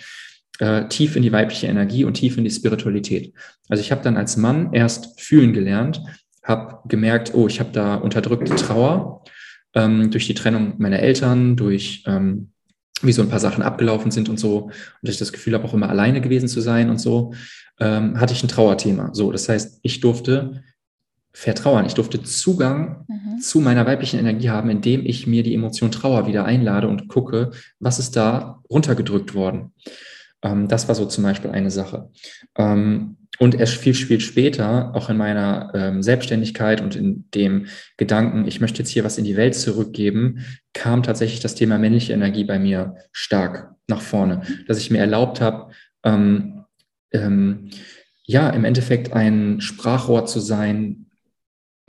[0.60, 3.34] äh, tief in die weibliche Energie und tief in die Spiritualität.
[3.68, 6.02] Also ich habe dann als Mann erst fühlen gelernt,
[6.44, 9.24] habe gemerkt, oh, ich habe da unterdrückte Trauer
[9.74, 12.52] ähm, durch die Trennung meiner Eltern, durch ähm,
[13.02, 14.64] wie so ein paar Sachen abgelaufen sind und so,
[15.02, 17.34] und ich das Gefühl habe, auch immer alleine gewesen zu sein und so,
[17.80, 19.12] ähm, hatte ich ein Trauerthema.
[19.14, 20.64] So, das heißt, ich durfte
[21.32, 23.40] vertrauern, ich durfte Zugang mhm.
[23.40, 27.52] zu meiner weiblichen Energie haben, indem ich mir die Emotion Trauer wieder einlade und gucke,
[27.80, 29.72] was ist da runtergedrückt worden.
[30.44, 32.10] Ähm, das war so zum Beispiel eine Sache.
[32.58, 38.46] Ähm, und erst viel, viel später, auch in meiner ähm, Selbstständigkeit und in dem Gedanken,
[38.46, 42.44] ich möchte jetzt hier was in die Welt zurückgeben, kam tatsächlich das Thema männliche Energie
[42.44, 45.72] bei mir stark nach vorne, dass ich mir erlaubt habe,
[46.04, 46.66] ähm,
[47.12, 47.70] ähm,
[48.26, 51.09] ja, im Endeffekt ein Sprachrohr zu sein,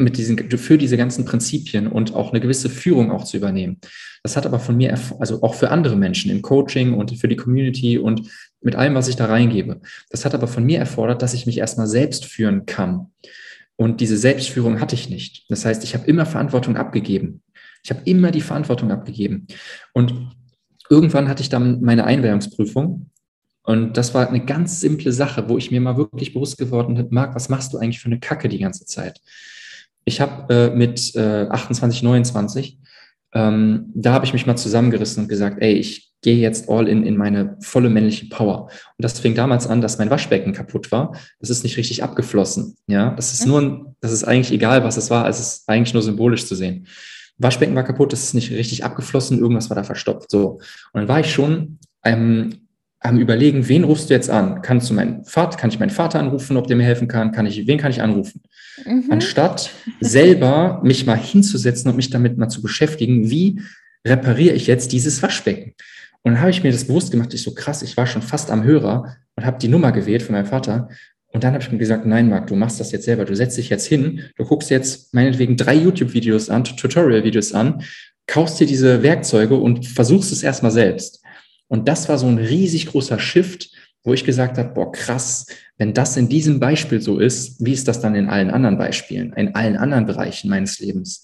[0.00, 3.78] mit diesen, für diese ganzen Prinzipien und auch eine gewisse Führung auch zu übernehmen.
[4.22, 7.36] Das hat aber von mir, also auch für andere Menschen im Coaching und für die
[7.36, 8.28] Community und
[8.60, 9.80] mit allem, was ich da reingebe.
[10.10, 13.06] Das hat aber von mir erfordert, dass ich mich erstmal selbst führen kann.
[13.76, 15.46] Und diese Selbstführung hatte ich nicht.
[15.48, 17.42] Das heißt, ich habe immer Verantwortung abgegeben.
[17.82, 19.46] Ich habe immer die Verantwortung abgegeben.
[19.94, 20.12] Und
[20.90, 23.10] irgendwann hatte ich dann meine Einweihungsprüfung.
[23.62, 27.06] Und das war eine ganz simple Sache, wo ich mir mal wirklich bewusst geworden bin,
[27.10, 29.20] Marc, was machst du eigentlich für eine Kacke die ganze Zeit?
[30.10, 32.78] Ich habe äh, mit äh, 28, 29,
[33.32, 37.06] ähm, da habe ich mich mal zusammengerissen und gesagt, ey, ich gehe jetzt all in
[37.06, 38.64] in meine volle männliche Power.
[38.64, 41.16] Und das fing damals an, dass mein Waschbecken kaputt war.
[41.38, 42.76] Das ist nicht richtig abgeflossen.
[42.88, 45.28] Ja, das ist nur, das ist eigentlich egal, was es war.
[45.28, 46.88] Es ist eigentlich nur symbolisch zu sehen.
[47.38, 50.30] Waschbecken war kaputt, das ist nicht richtig abgeflossen, irgendwas war da verstopft.
[50.30, 50.58] So.
[50.92, 52.68] Und dann war ich schon ähm,
[53.00, 54.60] am überlegen, wen rufst du jetzt an?
[54.62, 57.32] Kannst du meinen Vater, kann ich meinen Vater anrufen, ob der mir helfen kann?
[57.32, 58.42] Kann ich, wen kann ich anrufen?
[58.84, 59.06] Mhm.
[59.08, 63.60] Anstatt selber mich mal hinzusetzen und mich damit mal zu beschäftigen, wie
[64.06, 65.74] repariere ich jetzt dieses Waschbecken?
[66.22, 68.50] Und dann habe ich mir das bewusst gemacht, ich so krass, ich war schon fast
[68.50, 70.90] am Hörer und habe die Nummer gewählt von meinem Vater.
[71.28, 73.24] Und dann habe ich mir gesagt, nein, Marc, du machst das jetzt selber.
[73.24, 77.82] Du setzt dich jetzt hin, du guckst jetzt meinetwegen drei YouTube-Videos an, Tutorial-Videos an,
[78.26, 81.22] kaufst dir diese Werkzeuge und versuchst es erstmal selbst.
[81.70, 83.70] Und das war so ein riesig großer Shift,
[84.02, 85.46] wo ich gesagt habe, boah, krass,
[85.78, 89.32] wenn das in diesem Beispiel so ist, wie ist das dann in allen anderen Beispielen,
[89.34, 91.22] in allen anderen Bereichen meines Lebens?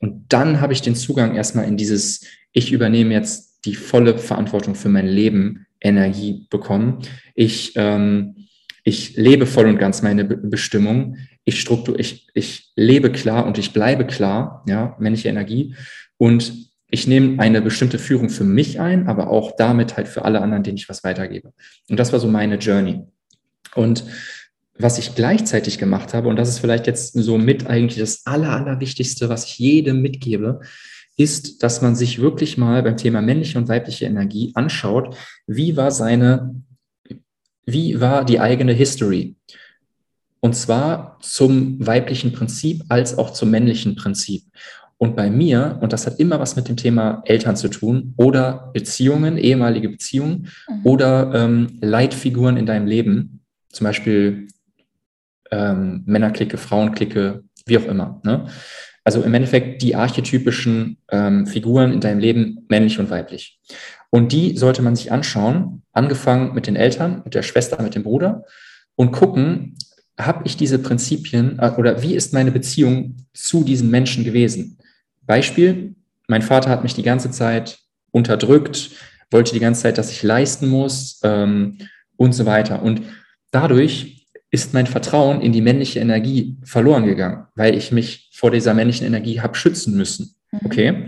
[0.00, 4.74] Und dann habe ich den Zugang erstmal in dieses, ich übernehme jetzt die volle Verantwortung
[4.74, 7.02] für mein Leben, Energie bekommen.
[7.36, 8.48] Ich, ähm,
[8.82, 11.18] ich lebe voll und ganz meine Be Bestimmung.
[11.44, 15.76] Ich, struktur, ich, ich lebe klar und ich bleibe klar, ja, männliche Energie.
[16.16, 16.65] Und
[16.96, 20.62] ich nehme eine bestimmte Führung für mich ein, aber auch damit halt für alle anderen,
[20.62, 21.52] denen ich was weitergebe.
[21.90, 23.02] Und das war so meine Journey.
[23.74, 24.04] Und
[24.78, 28.48] was ich gleichzeitig gemacht habe, und das ist vielleicht jetzt so mit eigentlich das Aller,
[28.48, 30.60] Allerwichtigste, was ich jedem mitgebe,
[31.18, 35.14] ist, dass man sich wirklich mal beim Thema männliche und weibliche Energie anschaut,
[35.46, 36.62] wie war seine,
[37.66, 39.36] wie war die eigene History?
[40.40, 44.44] Und zwar zum weiblichen Prinzip als auch zum männlichen Prinzip.
[44.98, 48.70] Und bei mir, und das hat immer was mit dem Thema Eltern zu tun oder
[48.72, 50.80] Beziehungen, ehemalige Beziehungen mhm.
[50.84, 54.48] oder ähm, Leitfiguren in deinem Leben, zum Beispiel
[55.50, 58.20] ähm, Männerklicke, Frauenklicke, wie auch immer.
[58.24, 58.46] Ne?
[59.04, 63.60] Also im Endeffekt die archetypischen ähm, Figuren in deinem Leben, männlich und weiblich.
[64.10, 68.02] Und die sollte man sich anschauen, angefangen mit den Eltern, mit der Schwester, mit dem
[68.02, 68.44] Bruder
[68.94, 69.76] und gucken,
[70.18, 74.78] habe ich diese Prinzipien äh, oder wie ist meine Beziehung zu diesen Menschen gewesen?
[75.26, 75.94] Beispiel,
[76.28, 77.78] mein Vater hat mich die ganze Zeit
[78.10, 78.90] unterdrückt,
[79.30, 81.78] wollte die ganze Zeit, dass ich leisten muss ähm,
[82.16, 82.82] und so weiter.
[82.82, 83.02] Und
[83.50, 88.74] dadurch ist mein Vertrauen in die männliche Energie verloren gegangen, weil ich mich vor dieser
[88.74, 90.34] männlichen Energie habe schützen müssen.
[90.52, 90.60] Mhm.
[90.64, 91.06] Okay?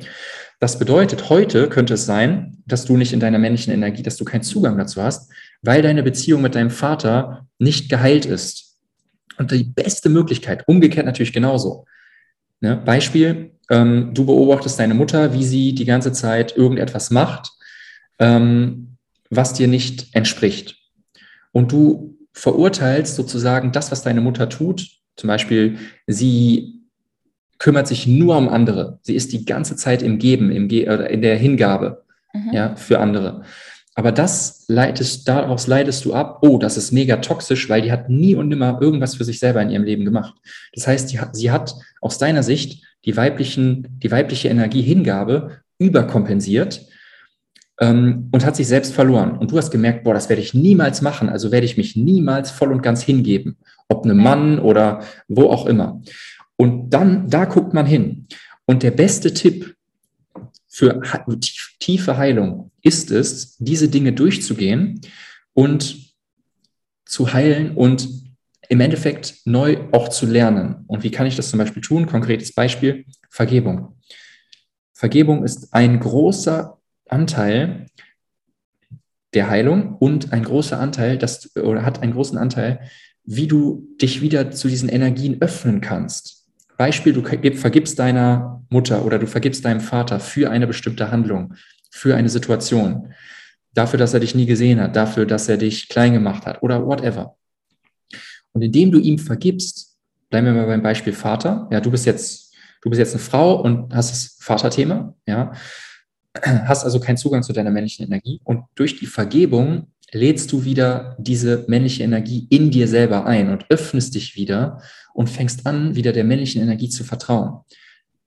[0.61, 4.25] Das bedeutet, heute könnte es sein, dass du nicht in deiner männlichen Energie, dass du
[4.25, 5.31] keinen Zugang dazu hast,
[5.63, 8.77] weil deine Beziehung mit deinem Vater nicht geheilt ist.
[9.39, 11.85] Und die beste Möglichkeit, umgekehrt natürlich genauso.
[12.61, 12.77] Ne?
[12.77, 17.51] Beispiel, ähm, du beobachtest deine Mutter, wie sie die ganze Zeit irgendetwas macht,
[18.19, 18.97] ähm,
[19.31, 20.77] was dir nicht entspricht.
[21.53, 24.87] Und du verurteilst sozusagen das, was deine Mutter tut.
[25.17, 26.83] Zum Beispiel, sie
[27.59, 28.99] kümmert sich nur um andere.
[29.03, 32.53] Sie ist die ganze Zeit im Geben, im Ge oder in der Hingabe mhm.
[32.53, 33.43] ja, für andere.
[33.99, 38.09] Aber das leitest, daraus leitest du ab, oh, das ist mega toxisch, weil die hat
[38.09, 40.37] nie und nimmer irgendwas für sich selber in ihrem Leben gemacht.
[40.73, 46.87] Das heißt, die, sie hat aus deiner Sicht die, weiblichen, die weibliche Energiehingabe überkompensiert
[47.81, 49.37] ähm, und hat sich selbst verloren.
[49.37, 52.53] Und du hast gemerkt, boah, das werde ich niemals machen, also werde ich mich niemals
[52.53, 53.57] voll und ganz hingeben,
[53.89, 56.01] ob einem Mann oder wo auch immer.
[56.55, 58.29] Und dann, da guckt man hin.
[58.65, 59.75] Und der beste Tipp,
[60.79, 61.01] für
[61.81, 65.01] tiefe Heilung ist es, diese Dinge durchzugehen
[65.53, 66.15] und
[67.05, 68.09] zu heilen und
[68.69, 70.85] im Endeffekt neu auch zu lernen.
[70.87, 72.07] Und wie kann ich das zum Beispiel tun?
[72.07, 73.97] Konkretes Beispiel, Vergebung.
[74.93, 77.87] Vergebung ist ein großer Anteil
[79.35, 82.89] der Heilung und ein großer Anteil, das, oder hat einen großen Anteil,
[83.25, 86.38] wie du dich wieder zu diesen Energien öffnen kannst.
[86.79, 87.23] Beispiel, du
[87.57, 91.55] vergibst deiner Mutter oder du vergibst deinem Vater für eine bestimmte Handlung,
[91.91, 93.13] für eine Situation,
[93.75, 96.87] dafür, dass er dich nie gesehen hat, dafür, dass er dich klein gemacht hat oder
[96.87, 97.37] whatever.
[98.53, 99.99] Und indem du ihm vergibst,
[100.31, 101.69] bleiben wir mal beim Beispiel Vater.
[101.73, 105.53] Ja, du bist jetzt, du bist jetzt eine Frau und hast das Vaterthema, ja,
[106.45, 108.41] hast also keinen Zugang zu deiner männlichen Energie.
[108.45, 113.67] Und durch die Vergebung lädst du wieder diese männliche Energie in dir selber ein und
[113.69, 117.61] öffnest dich wieder und fängst an, wieder der männlichen Energie zu vertrauen.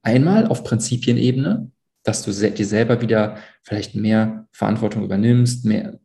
[0.04, 1.72] Einmal auf Prinzipienebene,
[2.04, 6.00] dass du dir selber wieder vielleicht mehr Verantwortung übernimmst, mehr,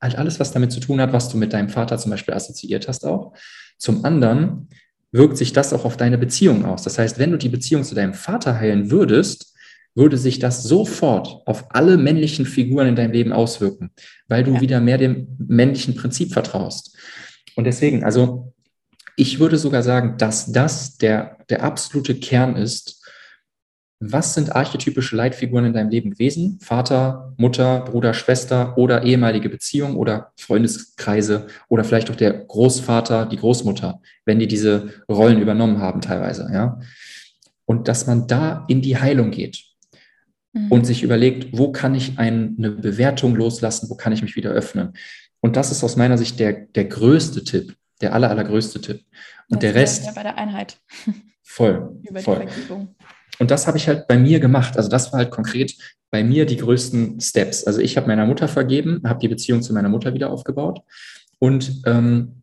[0.00, 2.88] halt alles, was damit zu tun hat, was du mit deinem Vater zum Beispiel assoziiert
[2.88, 3.32] hast auch.
[3.78, 4.68] Zum anderen
[5.12, 6.82] wirkt sich das auch auf deine Beziehung aus.
[6.82, 9.51] Das heißt, wenn du die Beziehung zu deinem Vater heilen würdest,
[9.94, 13.90] würde sich das sofort auf alle männlichen Figuren in deinem Leben auswirken,
[14.28, 14.60] weil du ja.
[14.60, 16.96] wieder mehr dem männlichen Prinzip vertraust.
[17.56, 18.52] Und deswegen, also
[19.16, 23.00] ich würde sogar sagen, dass das der, der absolute Kern ist.
[24.04, 26.58] Was sind archetypische Leitfiguren in deinem Leben gewesen?
[26.60, 33.36] Vater, Mutter, Bruder, Schwester oder ehemalige Beziehung oder Freundeskreise oder vielleicht auch der Großvater, die
[33.36, 36.80] Großmutter, wenn die diese Rollen übernommen haben teilweise, ja?
[37.64, 39.71] Und dass man da in die Heilung geht
[40.52, 40.70] mhm.
[40.70, 44.92] und sich überlegt, wo kann ich eine Bewertung loslassen, wo kann ich mich wieder öffnen.
[45.40, 49.02] Und das ist aus meiner Sicht der, der größte Tipp, der aller, allergrößte Tipp.
[49.48, 50.06] Und das der Rest.
[50.06, 50.78] Ja bei der Einheit.
[51.42, 52.00] Voll.
[52.08, 52.46] Über voll.
[53.38, 54.76] Und das habe ich halt bei mir gemacht.
[54.76, 55.74] Also das war halt konkret
[56.10, 57.64] bei mir die größten Steps.
[57.64, 60.80] Also ich habe meiner Mutter vergeben, habe die Beziehung zu meiner Mutter wieder aufgebaut
[61.38, 62.42] und ähm,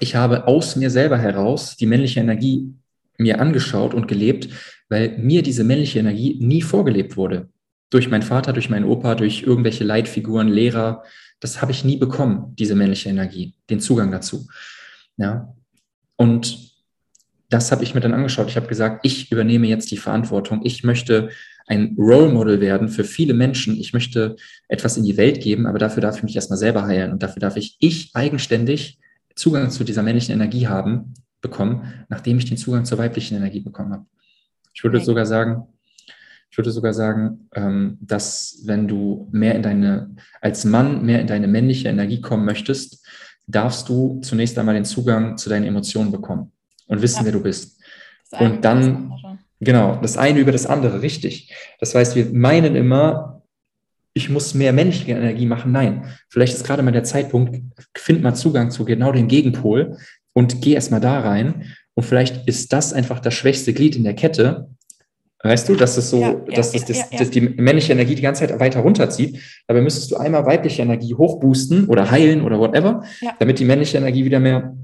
[0.00, 2.74] ich habe aus mir selber heraus die männliche Energie
[3.16, 4.48] mir angeschaut und gelebt,
[4.88, 7.48] weil mir diese männliche Energie nie vorgelebt wurde.
[7.90, 11.04] Durch meinen Vater, durch meinen Opa, durch irgendwelche Leitfiguren, Lehrer.
[11.40, 14.46] Das habe ich nie bekommen, diese männliche Energie, den Zugang dazu.
[15.16, 15.54] Ja.
[16.16, 16.74] Und
[17.50, 18.48] das habe ich mir dann angeschaut.
[18.48, 20.62] Ich habe gesagt, ich übernehme jetzt die Verantwortung.
[20.64, 21.28] Ich möchte
[21.66, 23.78] ein Role Model werden für viele Menschen.
[23.78, 24.36] Ich möchte
[24.68, 27.40] etwas in die Welt geben, aber dafür darf ich mich erstmal selber heilen und dafür
[27.40, 28.98] darf ich ich eigenständig
[29.34, 33.92] Zugang zu dieser männlichen Energie haben, bekommen, nachdem ich den Zugang zur weiblichen Energie bekommen
[33.92, 34.06] habe.
[34.74, 35.06] Ich würde okay.
[35.06, 35.68] sogar sagen,
[36.50, 41.26] ich würde sogar sagen, ähm, dass wenn du mehr in deine, als Mann mehr in
[41.26, 43.04] deine männliche Energie kommen möchtest,
[43.46, 46.52] darfst du zunächst einmal den Zugang zu deinen Emotionen bekommen
[46.86, 47.24] und wissen, ja.
[47.24, 47.80] wer du bist.
[48.38, 49.12] Und dann,
[49.60, 51.52] genau, das eine über das andere, richtig.
[51.80, 53.42] Das heißt, wir meinen immer,
[54.12, 55.72] ich muss mehr männliche Energie machen.
[55.72, 57.62] Nein, vielleicht ist gerade mal der Zeitpunkt,
[57.96, 59.96] find mal Zugang zu genau dem Gegenpol
[60.32, 64.14] und geh erstmal da rein und vielleicht ist das einfach das schwächste Glied in der
[64.14, 64.68] Kette.
[65.42, 68.22] Weißt du, dass es so, ja, dass ja, das, das, das, die männliche Energie die
[68.22, 69.38] ganze Zeit weiter runterzieht.
[69.66, 73.04] Dabei müsstest du einmal weibliche Energie hochboosten oder heilen oder whatever,
[73.38, 74.74] damit die männliche Energie wieder mehr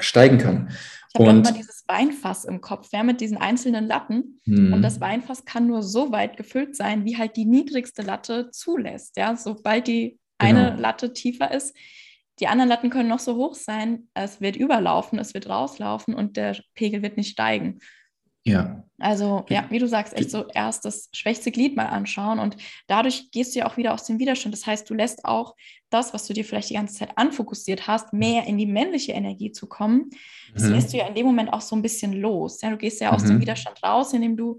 [0.00, 0.68] steigen kann.
[1.14, 4.40] Ich habe immer dieses Weinfass im Kopf, ja, mit diesen einzelnen Latten.
[4.44, 4.72] Hm.
[4.72, 9.16] Und das Weinfass kann nur so weit gefüllt sein, wie halt die niedrigste Latte zulässt.
[9.16, 10.80] Ja, sobald die eine genau.
[10.80, 11.74] Latte tiefer ist,
[12.40, 16.36] die anderen Latten können noch so hoch sein, es wird überlaufen, es wird rauslaufen und
[16.36, 17.80] der Pegel wird nicht steigen.
[18.42, 18.84] Ja.
[18.98, 23.30] Also, ja, wie du sagst, echt so erst das schwächste Glied mal anschauen und dadurch
[23.30, 24.54] gehst du ja auch wieder aus dem Widerstand.
[24.54, 25.54] Das heißt, du lässt auch
[25.90, 29.52] das, was du dir vielleicht die ganze Zeit anfokussiert hast, mehr in die männliche Energie
[29.52, 30.10] zu kommen.
[30.54, 30.72] Das mhm.
[30.72, 32.60] lässt du ja in dem Moment auch so ein bisschen los.
[32.62, 33.28] Ja, du gehst ja aus mhm.
[33.28, 34.58] dem Widerstand raus, indem du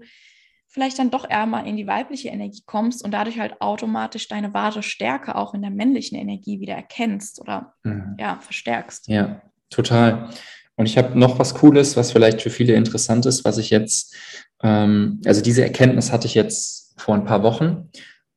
[0.72, 4.54] vielleicht dann doch eher mal in die weibliche Energie kommst und dadurch halt automatisch deine
[4.54, 8.16] wahre Stärke auch in der männlichen Energie wieder erkennst oder mhm.
[8.18, 9.06] ja, verstärkst.
[9.08, 10.30] Ja, total.
[10.76, 14.16] Und ich habe noch was Cooles, was vielleicht für viele interessant ist, was ich jetzt,
[14.62, 17.90] ähm, also diese Erkenntnis hatte ich jetzt vor ein paar Wochen.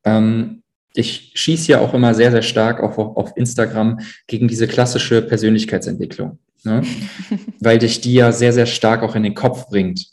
[0.03, 0.61] Ähm,
[0.93, 6.39] ich schieße ja auch immer sehr, sehr stark auf, auf Instagram gegen diese klassische Persönlichkeitsentwicklung,
[6.63, 6.83] ne?
[7.61, 10.05] weil dich die ja sehr, sehr stark auch in den Kopf bringt.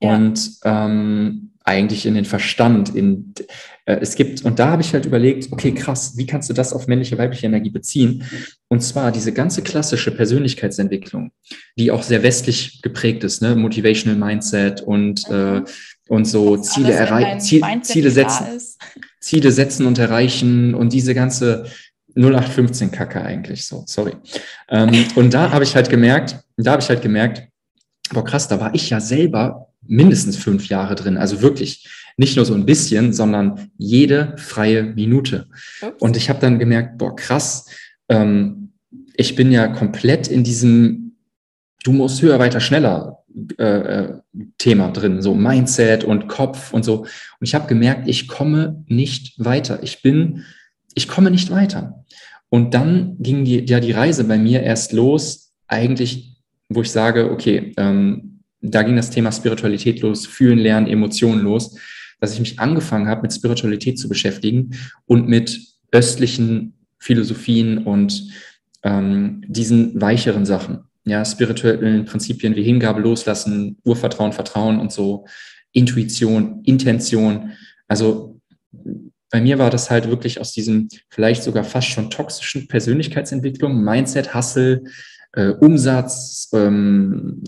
[0.00, 0.14] ja.
[0.14, 2.94] und ähm, eigentlich in den Verstand.
[2.94, 3.34] In,
[3.86, 6.72] äh, es gibt, und da habe ich halt überlegt, okay, krass, wie kannst du das
[6.72, 8.24] auf männliche, weibliche Energie beziehen?
[8.68, 11.32] Und zwar diese ganze klassische Persönlichkeitsentwicklung,
[11.76, 13.56] die auch sehr westlich geprägt ist, ne?
[13.56, 15.34] Motivational Mindset und, mhm.
[15.34, 15.62] äh,
[16.08, 18.46] und so Ziele erreichen, Ziel, Ziele setzen,
[19.20, 21.66] Ziele setzen und erreichen und diese ganze
[22.14, 24.12] 0815 Kacke eigentlich so, sorry.
[24.68, 27.48] Ähm, und da habe ich halt gemerkt, da habe ich halt gemerkt,
[28.12, 31.18] boah krass, da war ich ja selber mindestens fünf Jahre drin.
[31.18, 35.48] Also wirklich nicht nur so ein bisschen, sondern jede freie Minute.
[35.98, 37.66] Und ich habe dann gemerkt, boah, krass,
[38.08, 38.72] ähm,
[39.14, 41.06] ich bin ja komplett in diesem
[41.86, 43.22] Du musst höher, weiter, schneller
[43.58, 44.14] äh, äh,
[44.58, 47.02] Thema drin, so Mindset und Kopf und so.
[47.02, 47.08] Und
[47.42, 49.84] ich habe gemerkt, ich komme nicht weiter.
[49.84, 50.42] Ich bin,
[50.94, 52.04] ich komme nicht weiter.
[52.48, 57.30] Und dann ging die, ja die Reise bei mir erst los, eigentlich, wo ich sage,
[57.30, 61.78] okay, ähm, da ging das Thema Spiritualität los, fühlen, lernen, Emotionen los,
[62.20, 64.70] dass ich mich angefangen habe, mit Spiritualität zu beschäftigen
[65.06, 65.60] und mit
[65.92, 68.30] östlichen Philosophien und
[68.82, 70.80] ähm, diesen weicheren Sachen.
[71.04, 75.26] Ja, spirituellen Prinzipien wie Hingabe, Loslassen, Urvertrauen, Vertrauen und so,
[75.72, 77.52] Intuition, Intention.
[77.86, 78.40] Also
[79.30, 84.34] bei mir war das halt wirklich aus diesem vielleicht sogar fast schon toxischen Persönlichkeitsentwicklung, Mindset,
[84.34, 84.84] Hustle,
[85.32, 87.42] äh, Umsatz, ähm,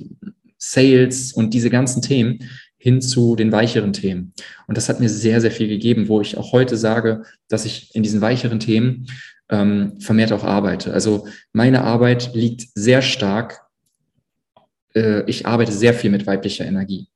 [0.59, 2.40] Sales und diese ganzen Themen
[2.76, 4.32] hin zu den weicheren Themen.
[4.66, 7.94] Und das hat mir sehr, sehr viel gegeben, wo ich auch heute sage, dass ich
[7.94, 9.06] in diesen weicheren Themen
[9.50, 10.92] ähm, vermehrt auch arbeite.
[10.92, 13.62] Also meine Arbeit liegt sehr stark,
[14.94, 17.09] äh, ich arbeite sehr viel mit weiblicher Energie,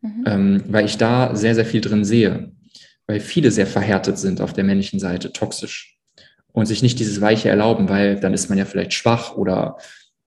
[0.00, 0.24] mhm.
[0.26, 2.52] ähm, weil ich da sehr, sehr viel drin sehe,
[3.06, 5.98] weil viele sehr verhärtet sind auf der männlichen Seite, toxisch
[6.52, 9.76] und sich nicht dieses Weiche erlauben, weil dann ist man ja vielleicht schwach oder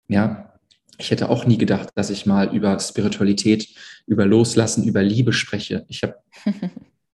[0.07, 0.52] ja,
[0.97, 3.67] ich hätte auch nie gedacht, dass ich mal über Spiritualität,
[4.05, 5.85] über Loslassen, über Liebe spreche.
[5.87, 6.15] Ich habe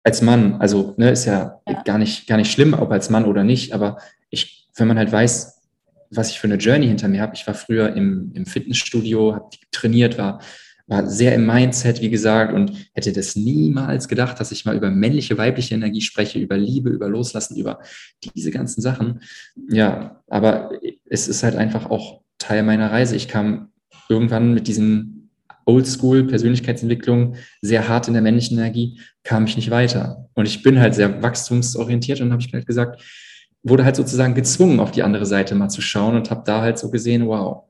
[0.04, 3.26] als Mann, also ne, ist ja, ja, gar nicht gar nicht schlimm, ob als Mann
[3.26, 3.98] oder nicht, aber
[4.30, 5.62] ich, wenn man halt weiß,
[6.12, 7.36] was ich für eine Journey hinter mir habe.
[7.36, 10.40] Ich war früher im, im Fitnessstudio, habe trainiert, war
[10.90, 14.90] war sehr im Mindset, wie gesagt, und hätte das niemals gedacht, dass ich mal über
[14.90, 17.80] männliche, weibliche Energie spreche, über Liebe, über Loslassen, über
[18.36, 19.22] diese ganzen Sachen.
[19.70, 20.72] Ja, aber
[21.06, 23.16] es ist halt einfach auch Teil meiner Reise.
[23.16, 23.70] Ich kam
[24.10, 25.30] irgendwann mit diesen
[25.66, 30.28] Oldschool-Persönlichkeitsentwicklung sehr hart in der männlichen Energie, kam ich nicht weiter.
[30.34, 33.02] Und ich bin halt sehr wachstumsorientiert und habe ich halt gesagt,
[33.62, 36.80] wurde halt sozusagen gezwungen, auf die andere Seite mal zu schauen und habe da halt
[36.80, 37.66] so gesehen, wow,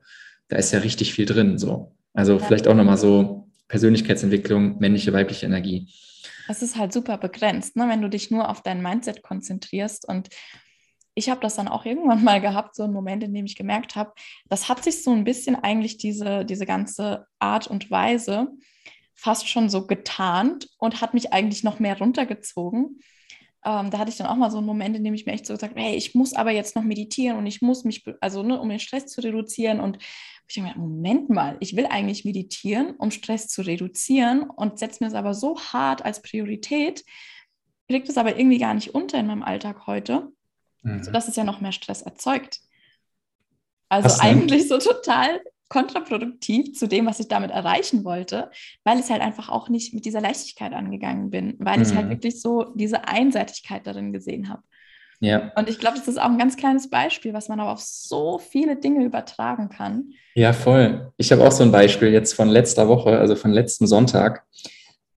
[0.47, 1.57] da ist ja richtig viel drin.
[1.57, 1.95] So.
[2.13, 2.39] Also ja.
[2.39, 5.89] vielleicht auch nochmal so Persönlichkeitsentwicklung, männliche, weibliche Energie.
[6.47, 7.87] Es ist halt super begrenzt, ne?
[7.89, 10.29] wenn du dich nur auf dein Mindset konzentrierst und
[11.19, 13.95] ich habe das dann auch irgendwann mal gehabt, so einen Moment, in dem ich gemerkt
[13.95, 14.13] habe,
[14.47, 18.47] das hat sich so ein bisschen eigentlich diese, diese ganze Art und Weise
[19.13, 23.01] fast schon so getarnt und hat mich eigentlich noch mehr runtergezogen.
[23.65, 25.45] Ähm, da hatte ich dann auch mal so einen Moment, in dem ich mir echt
[25.45, 28.41] so gesagt habe, hey, ich muss aber jetzt noch meditieren und ich muss mich, also
[28.41, 29.81] ne, um den Stress zu reduzieren.
[29.81, 29.97] Und
[30.47, 35.03] ich denke mir, Moment mal, ich will eigentlich meditieren, um Stress zu reduzieren und setze
[35.03, 37.03] mir es aber so hart als Priorität,
[37.89, 40.31] kriegt es aber irgendwie gar nicht unter in meinem Alltag heute
[40.81, 41.03] mhm.
[41.03, 42.59] sodass es ja noch mehr Stress erzeugt.
[43.89, 48.49] Also eigentlich so total kontraproduktiv zu dem, was ich damit erreichen wollte,
[48.83, 51.83] weil ich halt einfach auch nicht mit dieser Leichtigkeit angegangen bin, weil mhm.
[51.83, 52.11] ich halt mhm.
[52.11, 54.63] wirklich so diese Einseitigkeit darin gesehen habe.
[55.21, 55.51] Ja.
[55.55, 58.39] Und ich glaube, das ist auch ein ganz kleines Beispiel, was man aber auf so
[58.39, 60.13] viele Dinge übertragen kann.
[60.33, 61.11] Ja, voll.
[61.17, 64.45] Ich habe auch so ein Beispiel jetzt von letzter Woche, also von letzten Sonntag.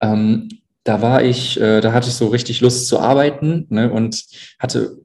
[0.01, 0.49] Ähm,
[0.83, 4.25] da war ich, äh, da hatte ich so richtig Lust zu arbeiten ne, und
[4.59, 4.99] hatte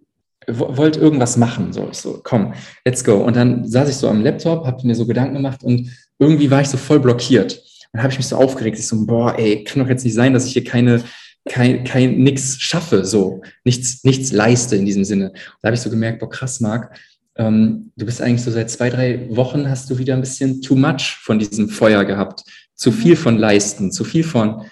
[0.47, 1.73] wollte irgendwas machen.
[1.73, 2.53] So, ich so, komm,
[2.85, 3.17] let's go.
[3.17, 6.61] Und dann saß ich so am Laptop, habe mir so Gedanken gemacht und irgendwie war
[6.61, 7.61] ich so voll blockiert.
[7.93, 8.79] Und habe ich mich so aufgeregt.
[8.79, 11.03] Ich so, boah, ey, kann doch jetzt nicht sein, dass ich hier keine,
[11.47, 15.29] kein, kein nix schaffe, so nichts, nichts leiste in diesem Sinne.
[15.29, 16.97] Und da habe ich so gemerkt, boah, krass, Marc,
[17.37, 20.75] ähm, du bist eigentlich so seit zwei, drei Wochen hast du wieder ein bisschen too
[20.75, 22.43] much von diesem Feuer gehabt.
[22.75, 24.65] Zu viel von leisten, zu viel von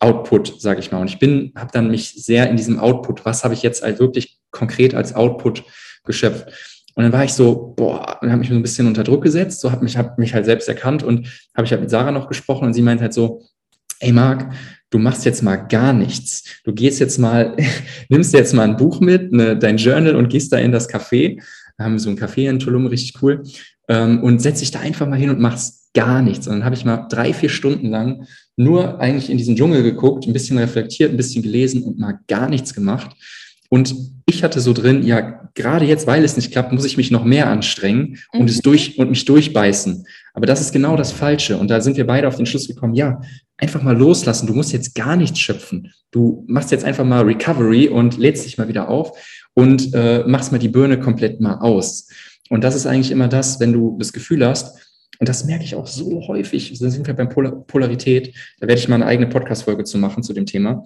[0.00, 1.00] Output, sage ich mal.
[1.00, 3.98] Und ich bin, habe dann mich sehr in diesem Output, was habe ich jetzt halt
[4.00, 5.64] wirklich konkret als Output
[6.04, 6.48] geschöpft?
[6.94, 9.60] Und dann war ich so, boah, und habe mich so ein bisschen unter Druck gesetzt,
[9.60, 12.28] so habe mich, hab mich halt selbst erkannt und habe ich halt mit Sarah noch
[12.28, 13.42] gesprochen und sie meint halt so,
[14.00, 14.52] ey Marc,
[14.90, 16.44] du machst jetzt mal gar nichts.
[16.64, 17.56] Du gehst jetzt mal,
[18.08, 21.42] nimmst jetzt mal ein Buch mit, ne, dein Journal und gehst da in das Café.
[21.76, 23.42] Da haben wir so ein Café in Tulum, richtig cool.
[23.88, 26.46] Ähm, und setz dich da einfach mal hin und machst gar nichts.
[26.46, 28.26] Und dann habe ich mal drei, vier Stunden lang
[28.56, 32.48] nur eigentlich in diesen Dschungel geguckt, ein bisschen reflektiert, ein bisschen gelesen und mal gar
[32.48, 33.10] nichts gemacht.
[33.74, 33.92] Und
[34.26, 37.24] ich hatte so drin, ja, gerade jetzt, weil es nicht klappt, muss ich mich noch
[37.24, 38.46] mehr anstrengen und mhm.
[38.46, 40.06] es durch und mich durchbeißen.
[40.32, 41.56] Aber das ist genau das Falsche.
[41.56, 43.20] Und da sind wir beide auf den Schluss gekommen, ja,
[43.56, 44.46] einfach mal loslassen.
[44.46, 45.92] Du musst jetzt gar nichts schöpfen.
[46.12, 49.18] Du machst jetzt einfach mal Recovery und lädst dich mal wieder auf
[49.54, 52.06] und äh, machst mal die Birne komplett mal aus.
[52.50, 54.78] Und das ist eigentlich immer das, wenn du das Gefühl hast,
[55.18, 58.80] und das merke ich auch so häufig, da sind wir beim Polar Polarität, da werde
[58.80, 60.84] ich mal eine eigene Podcast-Folge zu machen zu dem Thema.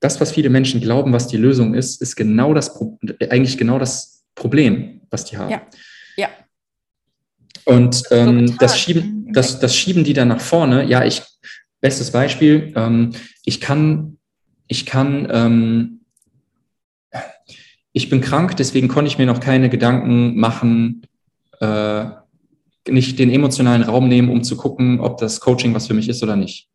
[0.00, 2.78] Das, was viele Menschen glauben, was die Lösung ist, ist genau das,
[3.30, 5.50] eigentlich genau das Problem, was die haben.
[5.50, 5.62] Ja.
[6.16, 6.28] ja.
[7.64, 10.84] Und ähm, das, schieben, das, das schieben die dann nach vorne.
[10.84, 11.22] Ja, ich,
[11.80, 13.12] bestes Beispiel, ähm,
[13.44, 14.18] ich kann,
[14.66, 16.00] ich kann, ähm,
[17.92, 21.06] ich bin krank, deswegen konnte ich mir noch keine Gedanken machen,
[21.60, 22.04] äh,
[22.88, 26.22] nicht den emotionalen Raum nehmen, um zu gucken, ob das Coaching was für mich ist
[26.22, 26.68] oder nicht.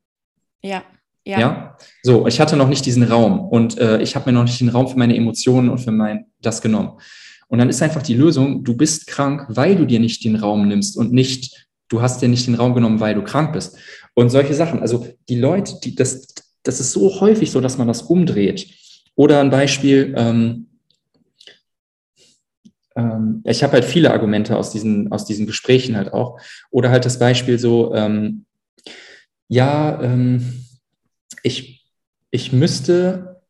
[0.61, 0.83] Ja.
[1.25, 1.39] Ja.
[1.39, 1.77] ja.
[2.03, 4.69] So, ich hatte noch nicht diesen Raum und äh, ich habe mir noch nicht den
[4.69, 6.99] Raum für meine Emotionen und für mein das genommen.
[7.47, 10.67] Und dann ist einfach die Lösung, du bist krank, weil du dir nicht den Raum
[10.67, 13.77] nimmst und nicht, du hast dir nicht den Raum genommen, weil du krank bist.
[14.13, 14.79] Und solche Sachen.
[14.79, 18.67] Also die Leute, die, das, das ist so häufig so, dass man das umdreht.
[19.15, 20.67] Oder ein Beispiel, ähm,
[22.95, 26.39] ähm, ich habe halt viele Argumente aus diesen, aus diesen Gesprächen halt auch.
[26.69, 28.45] Oder halt das Beispiel so, ähm,
[29.49, 30.60] ja, ähm,
[31.43, 31.85] ich,
[32.29, 33.41] ich müsste,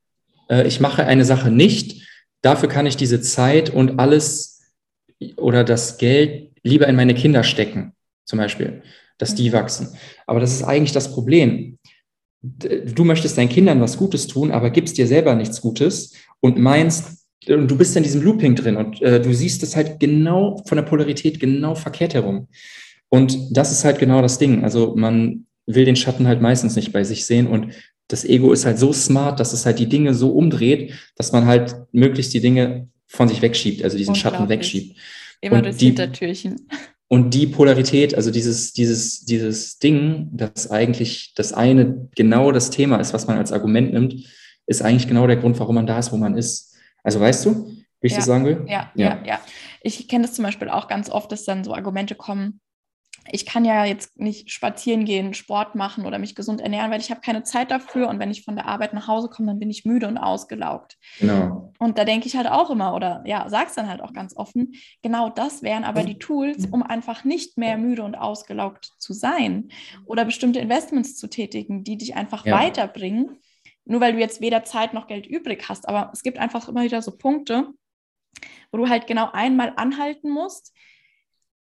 [0.49, 2.01] äh, ich mache eine Sache nicht,
[2.41, 4.61] Dafür kann ich diese Zeit und alles
[5.37, 7.93] oder das Geld lieber in meine Kinder stecken,
[8.25, 8.81] zum Beispiel,
[9.17, 9.53] dass die mhm.
[9.53, 9.89] wachsen.
[10.25, 11.77] Aber das ist eigentlich das Problem.
[12.41, 17.27] Du möchtest deinen Kindern was Gutes tun, aber gibst dir selber nichts Gutes und meinst,
[17.47, 20.75] und du bist in diesem Looping drin und äh, du siehst es halt genau von
[20.75, 22.47] der Polarität genau verkehrt herum.
[23.09, 24.63] Und das ist halt genau das Ding.
[24.63, 25.45] Also man
[25.75, 27.73] will den Schatten halt meistens nicht bei sich sehen und
[28.07, 31.45] das Ego ist halt so smart, dass es halt die Dinge so umdreht, dass man
[31.45, 34.97] halt möglichst die Dinge von sich wegschiebt, also diesen Schatten wegschiebt.
[35.39, 36.67] Immer und durchs die, Hintertürchen.
[37.07, 42.97] Und die Polarität, also dieses, dieses, dieses Ding, das eigentlich das eine genau das Thema
[42.97, 44.15] ist, was man als Argument nimmt,
[44.65, 46.77] ist eigentlich genau der Grund, warum man da ist, wo man ist.
[47.03, 47.69] Also weißt du,
[47.99, 48.63] wie ich ja, das sagen will?
[48.67, 49.41] Ja, ja, ja, ja.
[49.81, 52.61] Ich kenne das zum Beispiel auch ganz oft, dass dann so Argumente kommen,
[53.29, 57.11] ich kann ja jetzt nicht spazieren gehen, Sport machen oder mich gesund ernähren, weil ich
[57.11, 59.69] habe keine Zeit dafür und wenn ich von der Arbeit nach Hause komme, dann bin
[59.69, 60.97] ich müde und ausgelaugt.
[61.19, 61.71] Genau.
[61.77, 64.73] Und da denke ich halt auch immer oder ja, sag's dann halt auch ganz offen,
[65.03, 69.69] genau das wären aber die Tools, um einfach nicht mehr müde und ausgelaugt zu sein
[70.05, 72.57] oder bestimmte Investments zu tätigen, die dich einfach ja.
[72.57, 73.37] weiterbringen,
[73.85, 76.83] nur weil du jetzt weder Zeit noch Geld übrig hast, aber es gibt einfach immer
[76.83, 77.67] wieder so Punkte,
[78.71, 80.73] wo du halt genau einmal anhalten musst,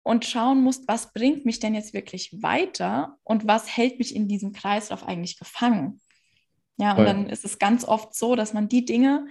[0.04, 4.28] und schauen musst, was bringt mich denn jetzt wirklich weiter und was hält mich in
[4.28, 6.00] diesem Kreislauf eigentlich gefangen.
[6.76, 7.06] Ja, und Voll.
[7.06, 9.26] dann ist es ganz oft so, dass man die Dinge,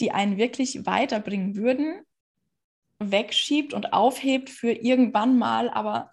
[0.00, 2.02] die einen wirklich weiterbringen würden,
[2.98, 6.10] wegschiebt und aufhebt für irgendwann mal, aber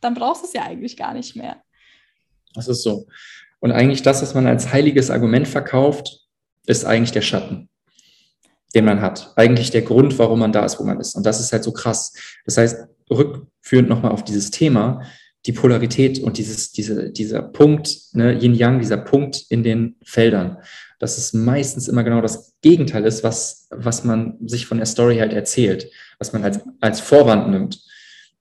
[0.00, 1.62] dann brauchst du es ja eigentlich gar nicht mehr.
[2.54, 3.06] Das ist so.
[3.60, 6.26] Und eigentlich das, was man als heiliges Argument verkauft,
[6.66, 7.68] ist eigentlich der Schatten
[8.74, 9.32] den man hat.
[9.36, 11.14] Eigentlich der Grund, warum man da ist, wo man ist.
[11.14, 12.12] Und das ist halt so krass.
[12.44, 15.02] Das heißt, rückführend nochmal auf dieses Thema,
[15.46, 20.58] die Polarität und dieses, diese, dieser Punkt, ne, Yin-Yang, dieser Punkt in den Feldern,
[20.98, 25.18] dass es meistens immer genau das Gegenteil ist, was, was man sich von der Story
[25.18, 27.80] halt erzählt, was man als, als Vorwand nimmt.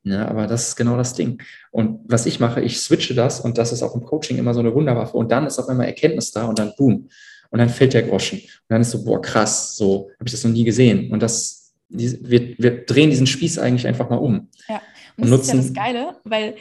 [0.04, 1.42] Ja, aber das ist genau das Ding.
[1.72, 4.62] Und was ich mache, ich switche das und das ist auch im Coaching immer so
[4.62, 5.18] eine Wunderwaffe.
[5.18, 7.10] Und dann ist auf einmal Erkenntnis da und dann boom.
[7.50, 8.40] Und dann fällt der Groschen.
[8.40, 11.12] Und dann ist so, boah, krass, so habe ich das noch nie gesehen.
[11.12, 14.50] Und das, wir, wir drehen diesen Spieß eigentlich einfach mal um.
[14.68, 14.82] Ja,
[15.18, 16.56] und, und das nutzen, ist ja das Geile, weil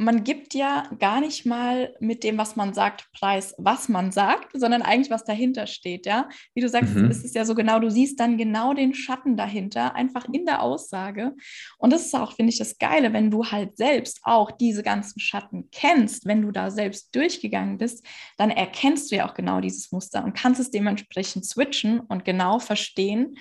[0.00, 4.58] man gibt ja gar nicht mal mit dem, was man sagt, preis, was man sagt,
[4.58, 6.30] sondern eigentlich, was dahinter steht, ja.
[6.54, 7.10] Wie du sagst, mhm.
[7.10, 10.62] ist es ja so genau, du siehst dann genau den Schatten dahinter, einfach in der
[10.62, 11.34] Aussage.
[11.76, 15.20] Und das ist auch, finde ich, das Geile, wenn du halt selbst auch diese ganzen
[15.20, 18.02] Schatten kennst, wenn du da selbst durchgegangen bist,
[18.38, 22.58] dann erkennst du ja auch genau dieses Muster und kannst es dementsprechend switchen und genau
[22.58, 23.36] verstehen,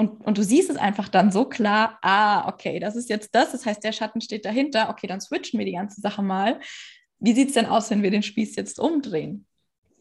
[0.00, 3.52] und, und du siehst es einfach dann so klar, ah, okay, das ist jetzt das,
[3.52, 6.58] das heißt, der Schatten steht dahinter, okay, dann switchen wir die ganze Sache mal.
[7.18, 9.44] Wie sieht es denn aus, wenn wir den Spieß jetzt umdrehen?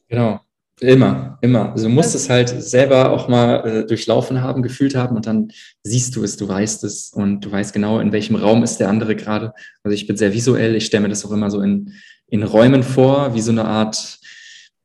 [0.07, 0.39] Genau,
[0.79, 1.73] immer, immer.
[1.73, 5.51] Also du musst es halt selber auch mal äh, durchlaufen haben, gefühlt haben und dann
[5.83, 8.87] siehst du es, du weißt es und du weißt genau, in welchem Raum ist der
[8.87, 9.51] andere gerade.
[9.83, 11.91] Also ich bin sehr visuell, ich stelle mir das auch immer so in,
[12.27, 14.17] in Räumen vor, wie so eine Art,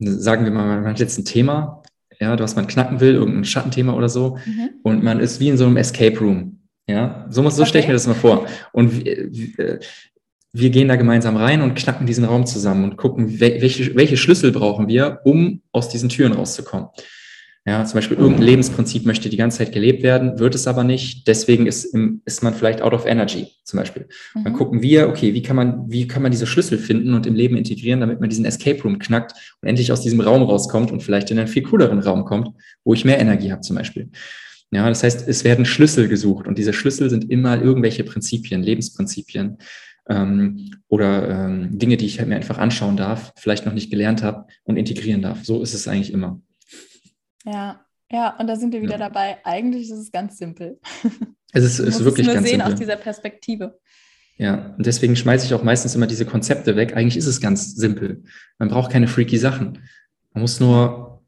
[0.00, 1.83] sagen wir mal, man hat jetzt ein Thema
[2.20, 4.38] ja, was man knacken will, irgendein Schattenthema oder so.
[4.44, 4.70] Mhm.
[4.82, 6.60] Und man ist wie in so einem Escape Room.
[6.86, 7.70] Ja, so, muss, so okay.
[7.70, 8.46] stelle ich mir das mal vor.
[8.72, 9.80] Und wir,
[10.52, 14.52] wir gehen da gemeinsam rein und knacken diesen Raum zusammen und gucken, welche, welche Schlüssel
[14.52, 16.88] brauchen wir, um aus diesen Türen rauszukommen.
[17.66, 21.26] Ja, zum Beispiel irgendein Lebensprinzip möchte die ganze Zeit gelebt werden, wird es aber nicht.
[21.26, 24.06] Deswegen ist, im, ist man vielleicht out of energy, zum Beispiel.
[24.34, 24.44] Mhm.
[24.44, 27.34] Dann gucken wir, okay, wie kann man, wie kann man diese Schlüssel finden und im
[27.34, 31.02] Leben integrieren, damit man diesen Escape Room knackt und endlich aus diesem Raum rauskommt und
[31.02, 32.50] vielleicht in einen viel cooleren Raum kommt,
[32.84, 34.10] wo ich mehr Energie habe, zum Beispiel.
[34.70, 39.56] Ja, das heißt, es werden Schlüssel gesucht und diese Schlüssel sind immer irgendwelche Prinzipien, Lebensprinzipien
[40.10, 44.22] ähm, oder ähm, Dinge, die ich halt mir einfach anschauen darf, vielleicht noch nicht gelernt
[44.22, 45.44] habe und integrieren darf.
[45.44, 46.42] So ist es eigentlich immer.
[47.44, 48.98] Ja, ja, und da sind wir wieder ja.
[48.98, 49.38] dabei.
[49.44, 50.78] Eigentlich ist es ganz simpel.
[51.56, 52.72] Es ist, ist wirklich es nur ganz sehen simpel.
[52.72, 53.78] aus dieser Perspektive.
[54.36, 56.96] Ja, und deswegen schmeiße ich auch meistens immer diese Konzepte weg.
[56.96, 58.24] Eigentlich ist es ganz simpel.
[58.58, 59.78] Man braucht keine freaky Sachen.
[60.32, 61.22] Man muss nur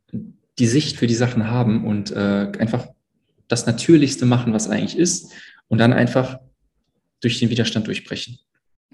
[0.58, 2.88] die Sicht für die Sachen haben und äh, einfach
[3.46, 5.32] das Natürlichste machen, was eigentlich ist,
[5.68, 6.40] und dann einfach
[7.20, 8.38] durch den Widerstand durchbrechen.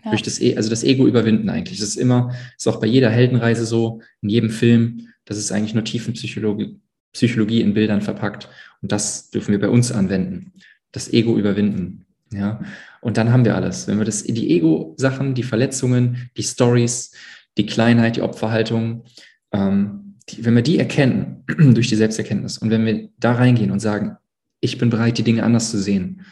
[0.05, 0.11] Ja.
[0.11, 1.79] Durch das, e also das Ego überwinden eigentlich.
[1.79, 5.09] Das ist immer, ist auch bei jeder Heldenreise so, in jedem Film.
[5.25, 6.81] Das ist eigentlich nur Tiefenpsychologie,
[7.13, 8.49] Psychologie in Bildern verpackt.
[8.81, 10.53] Und das dürfen wir bei uns anwenden.
[10.93, 12.07] Das Ego überwinden.
[12.33, 12.61] Ja.
[13.01, 13.89] Und dann haben wir alles.
[13.89, 17.13] Wenn wir das, die Ego-Sachen, die Verletzungen, die Stories,
[17.59, 19.05] die Kleinheit, die Opferhaltung,
[19.53, 21.45] ähm, die, wenn wir die erkennen
[21.75, 24.17] durch die Selbsterkenntnis und wenn wir da reingehen und sagen,
[24.61, 26.23] ich bin bereit, die Dinge anders zu sehen,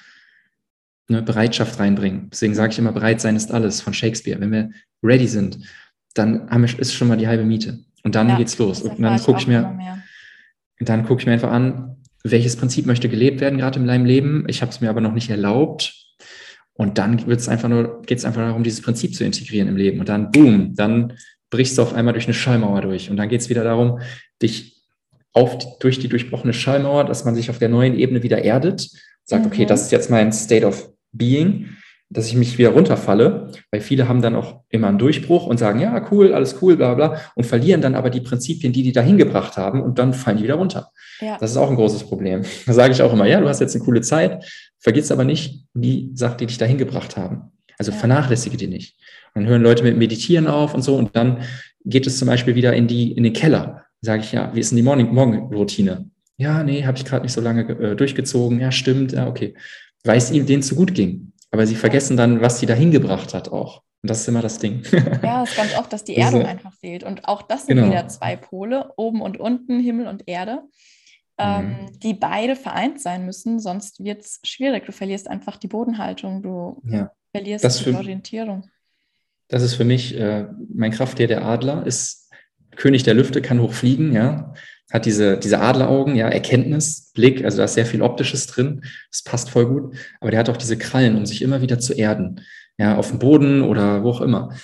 [1.08, 2.28] ne, Bereitschaft reinbringen.
[2.30, 4.40] Deswegen sage ich immer, bereit sein ist alles von Shakespeare.
[4.40, 4.70] Wenn wir
[5.02, 5.58] ready sind,
[6.14, 7.80] dann haben wir, ist schon mal die halbe Miete.
[8.02, 8.82] Und dann ja, geht's los.
[8.82, 10.02] Und dann gucke ich mir,
[10.88, 14.44] dann gucke ich mir einfach an, welches Prinzip möchte gelebt werden gerade in meinem Leben.
[14.48, 15.94] Ich habe es mir aber noch nicht erlaubt.
[16.72, 19.76] Und dann wird es einfach nur, geht es einfach darum, dieses Prinzip zu integrieren im
[19.76, 20.00] Leben.
[20.00, 21.14] Und dann, boom, dann
[21.50, 23.10] brichst du auf einmal durch eine Schallmauer durch.
[23.10, 24.00] Und dann geht es wieder darum,
[24.40, 24.82] dich
[25.32, 28.88] auf, durch die durchbrochene Schallmauer, dass man sich auf der neuen Ebene wieder erdet,
[29.24, 29.52] sagt, mhm.
[29.52, 31.68] okay, das ist jetzt mein State of Being
[32.12, 35.78] dass ich mich wieder runterfalle, weil viele haben dann auch immer einen Durchbruch und sagen,
[35.78, 39.16] ja, cool, alles cool, bla bla, und verlieren dann aber die Prinzipien, die die dahin
[39.16, 40.90] gebracht haben und dann fallen die wieder runter.
[41.20, 41.38] Ja.
[41.38, 42.42] Das ist auch ein großes Problem.
[42.66, 44.44] Da sage ich auch immer, ja, du hast jetzt eine coole Zeit,
[44.80, 47.52] vergiss aber nicht die Sachen, die dich dahin gebracht haben.
[47.78, 47.98] Also ja.
[47.98, 48.96] vernachlässige die nicht.
[49.34, 51.38] Und dann hören Leute mit Meditieren auf und so und dann
[51.84, 53.84] geht es zum Beispiel wieder in, die, in den Keller.
[54.00, 56.10] Sage ich, ja, wie ist denn die Morning-Routine?
[56.36, 58.60] Ja, nee, habe ich gerade nicht so lange äh, durchgezogen.
[58.60, 59.54] Ja, stimmt, ja, okay.
[60.04, 61.29] Weil es ihm denen zu gut ging.
[61.50, 63.82] Aber sie vergessen dann, was sie dahin gebracht hat auch.
[64.02, 64.82] Und das ist immer das Ding.
[65.22, 67.04] ja, es ist ganz oft, dass die Erdung einfach fehlt.
[67.04, 67.88] Und auch das sind genau.
[67.88, 70.62] wieder zwei Pole, oben und unten, Himmel und Erde,
[71.38, 72.00] ähm, mhm.
[72.00, 74.86] die beide vereint sein müssen, sonst wird es schwierig.
[74.86, 77.10] Du verlierst einfach die Bodenhaltung, du ja.
[77.32, 78.68] verlierst das die für, Orientierung.
[79.48, 82.30] Das ist für mich, äh, mein Krafttier der Adler ist
[82.76, 84.54] König der Lüfte, kann hochfliegen, ja
[84.90, 89.22] hat diese, diese Adleraugen, ja, Erkenntnis, Blick, also da ist sehr viel Optisches drin, das
[89.22, 92.40] passt voll gut, aber der hat auch diese Krallen, um sich immer wieder zu erden,
[92.78, 94.54] ja, auf dem Boden oder wo auch immer.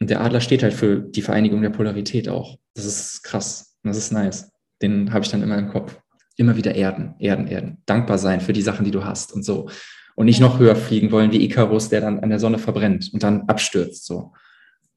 [0.00, 2.58] Und der Adler steht halt für die Vereinigung der Polarität auch.
[2.74, 4.50] Das ist krass, das ist nice.
[4.82, 5.98] Den habe ich dann immer im Kopf.
[6.36, 7.78] Immer wieder erden, erden, erden.
[7.86, 9.70] Dankbar sein für die Sachen, die du hast und so.
[10.16, 13.22] Und nicht noch höher fliegen wollen wie Icarus, der dann an der Sonne verbrennt und
[13.22, 14.32] dann abstürzt, so.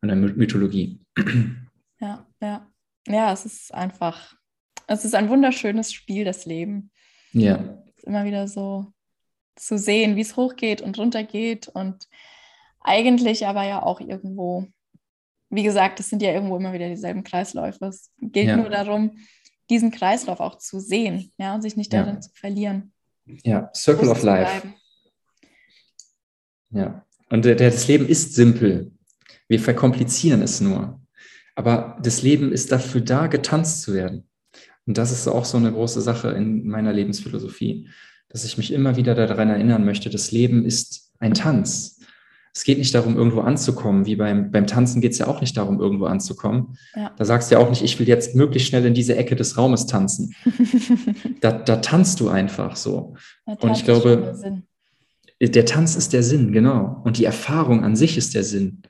[0.02, 1.00] An der Mythologie.
[2.00, 2.68] Ja, ja.
[3.08, 4.36] Ja, es ist einfach
[4.88, 6.92] es ist ein wunderschönes Spiel, das Leben.
[7.34, 7.84] Ja.
[8.04, 8.94] immer wieder so
[9.56, 12.08] zu sehen, wie es hochgeht und runtergeht und
[12.80, 14.66] eigentlich aber ja auch irgendwo,
[15.50, 17.86] wie gesagt, es sind ja irgendwo immer wieder dieselben Kreisläufe.
[17.86, 18.58] Es geht ja.
[18.58, 19.18] nur darum,
[19.70, 22.22] diesen Kreislauf auch zu sehen, ja, und sich nicht darin ja.
[22.22, 22.94] zu verlieren.
[23.44, 24.74] Ja, Circle of Life.
[26.70, 28.92] Ja, und der, das Leben ist simpel.
[29.50, 31.02] Wir verkomplizieren es nur.
[31.56, 34.30] Aber das Leben ist dafür da, getanzt zu werden.
[34.88, 37.90] Und das ist auch so eine große Sache in meiner Lebensphilosophie,
[38.30, 42.00] dass ich mich immer wieder daran erinnern möchte, das Leben ist ein Tanz.
[42.54, 44.06] Es geht nicht darum, irgendwo anzukommen.
[44.06, 46.78] Wie beim, beim Tanzen geht es ja auch nicht darum, irgendwo anzukommen.
[46.96, 47.12] Ja.
[47.16, 49.58] Da sagst du ja auch nicht, ich will jetzt möglichst schnell in diese Ecke des
[49.58, 50.34] Raumes tanzen.
[51.42, 53.16] da, da tanzt du einfach so.
[53.46, 54.64] Und ich glaube,
[55.40, 57.02] der Tanz ist der Sinn, genau.
[57.04, 58.82] Und die Erfahrung an sich ist der Sinn.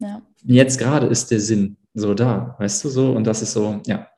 [0.00, 0.22] Ja.
[0.44, 3.12] Jetzt gerade ist der Sinn so da, weißt du so?
[3.12, 4.08] Und das ist so, ja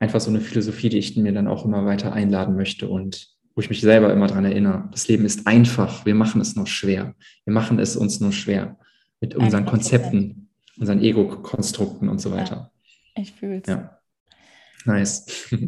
[0.00, 3.60] einfach so eine Philosophie, die ich mir dann auch immer weiter einladen möchte und wo
[3.60, 4.88] ich mich selber immer daran erinnere.
[4.90, 7.14] Das Leben ist einfach, wir machen es nur schwer.
[7.44, 8.78] Wir machen es uns nur schwer
[9.20, 10.48] mit unseren Konzepten,
[10.78, 12.72] unseren Ego-Konstrukten und so weiter.
[13.14, 13.68] Ja, ich fühle es.
[13.68, 14.00] Ja.
[14.84, 15.48] Nice.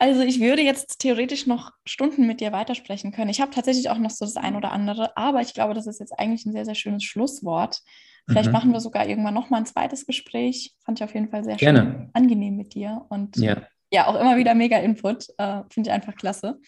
[0.00, 3.30] Also ich würde jetzt theoretisch noch Stunden mit dir weitersprechen können.
[3.30, 5.98] Ich habe tatsächlich auch noch so das ein oder andere, aber ich glaube, das ist
[5.98, 7.80] jetzt eigentlich ein sehr, sehr schönes Schlusswort.
[8.28, 8.52] Vielleicht mhm.
[8.52, 10.76] machen wir sogar irgendwann noch mal ein zweites Gespräch.
[10.84, 11.80] Fand ich auf jeden Fall sehr Gerne.
[11.80, 13.06] schön, angenehm mit dir.
[13.08, 15.28] Und ja ja, auch immer wieder mega Input.
[15.38, 16.60] Äh, Finde ich einfach klasse.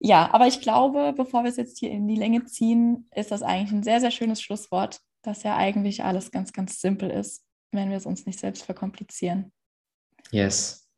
[0.00, 3.42] Ja, aber ich glaube, bevor wir es jetzt hier in die Länge ziehen, ist das
[3.42, 7.42] eigentlich ein sehr, sehr schönes Schlusswort, dass ja eigentlich alles ganz, ganz simpel ist,
[7.72, 9.52] wenn wir es uns nicht selbst verkomplizieren.
[10.30, 10.88] Yes.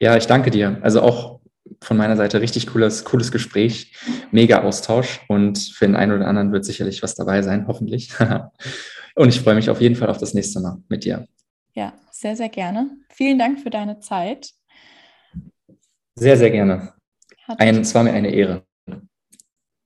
[0.00, 0.78] Ja, ich danke dir.
[0.82, 1.40] Also auch
[1.80, 3.96] von meiner Seite richtig cooles, cooles Gespräch,
[4.30, 8.12] mega Austausch und für den einen oder anderen wird sicherlich was dabei sein, hoffentlich.
[9.14, 11.26] und ich freue mich auf jeden Fall auf das nächste Mal mit dir.
[11.74, 12.90] Ja, sehr, sehr gerne.
[13.10, 14.52] Vielen Dank für deine Zeit.
[16.14, 16.94] Sehr, sehr gerne.
[17.58, 18.64] Ein, es war mir eine Ehre.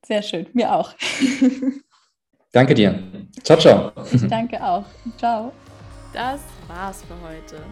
[0.04, 0.94] Sehr schön, mir auch.
[2.52, 3.02] Danke dir.
[3.42, 3.92] Ciao, ciao.
[4.12, 4.84] Ich danke auch.
[5.18, 5.52] Ciao.
[6.12, 7.62] Das war's für heute.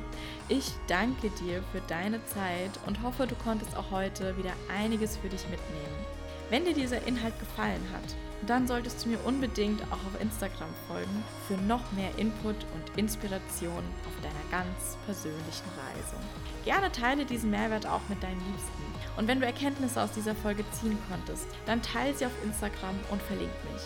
[0.48, 5.28] Ich danke dir für deine Zeit und hoffe, du konntest auch heute wieder einiges für
[5.28, 6.04] dich mitnehmen.
[6.50, 8.14] Wenn dir dieser Inhalt gefallen hat,
[8.50, 13.84] dann solltest du mir unbedingt auch auf Instagram folgen für noch mehr Input und Inspiration
[14.06, 16.16] auf deiner ganz persönlichen Reise.
[16.64, 18.82] Gerne teile diesen Mehrwert auch mit deinen Liebsten.
[19.16, 23.22] Und wenn du Erkenntnisse aus dieser Folge ziehen konntest, dann teile sie auf Instagram und
[23.22, 23.82] verlink mich.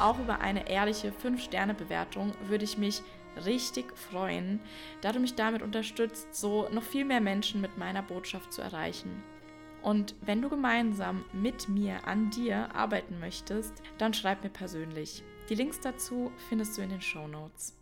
[0.00, 3.02] Auch über eine ehrliche 5-Sterne-Bewertung würde ich mich
[3.44, 4.60] richtig freuen,
[5.00, 9.22] da du mich damit unterstützt, so noch viel mehr Menschen mit meiner Botschaft zu erreichen.
[9.88, 15.22] Und wenn du gemeinsam mit mir an dir arbeiten möchtest, dann schreib mir persönlich.
[15.48, 17.74] Die Links dazu findest du in den Show Notes.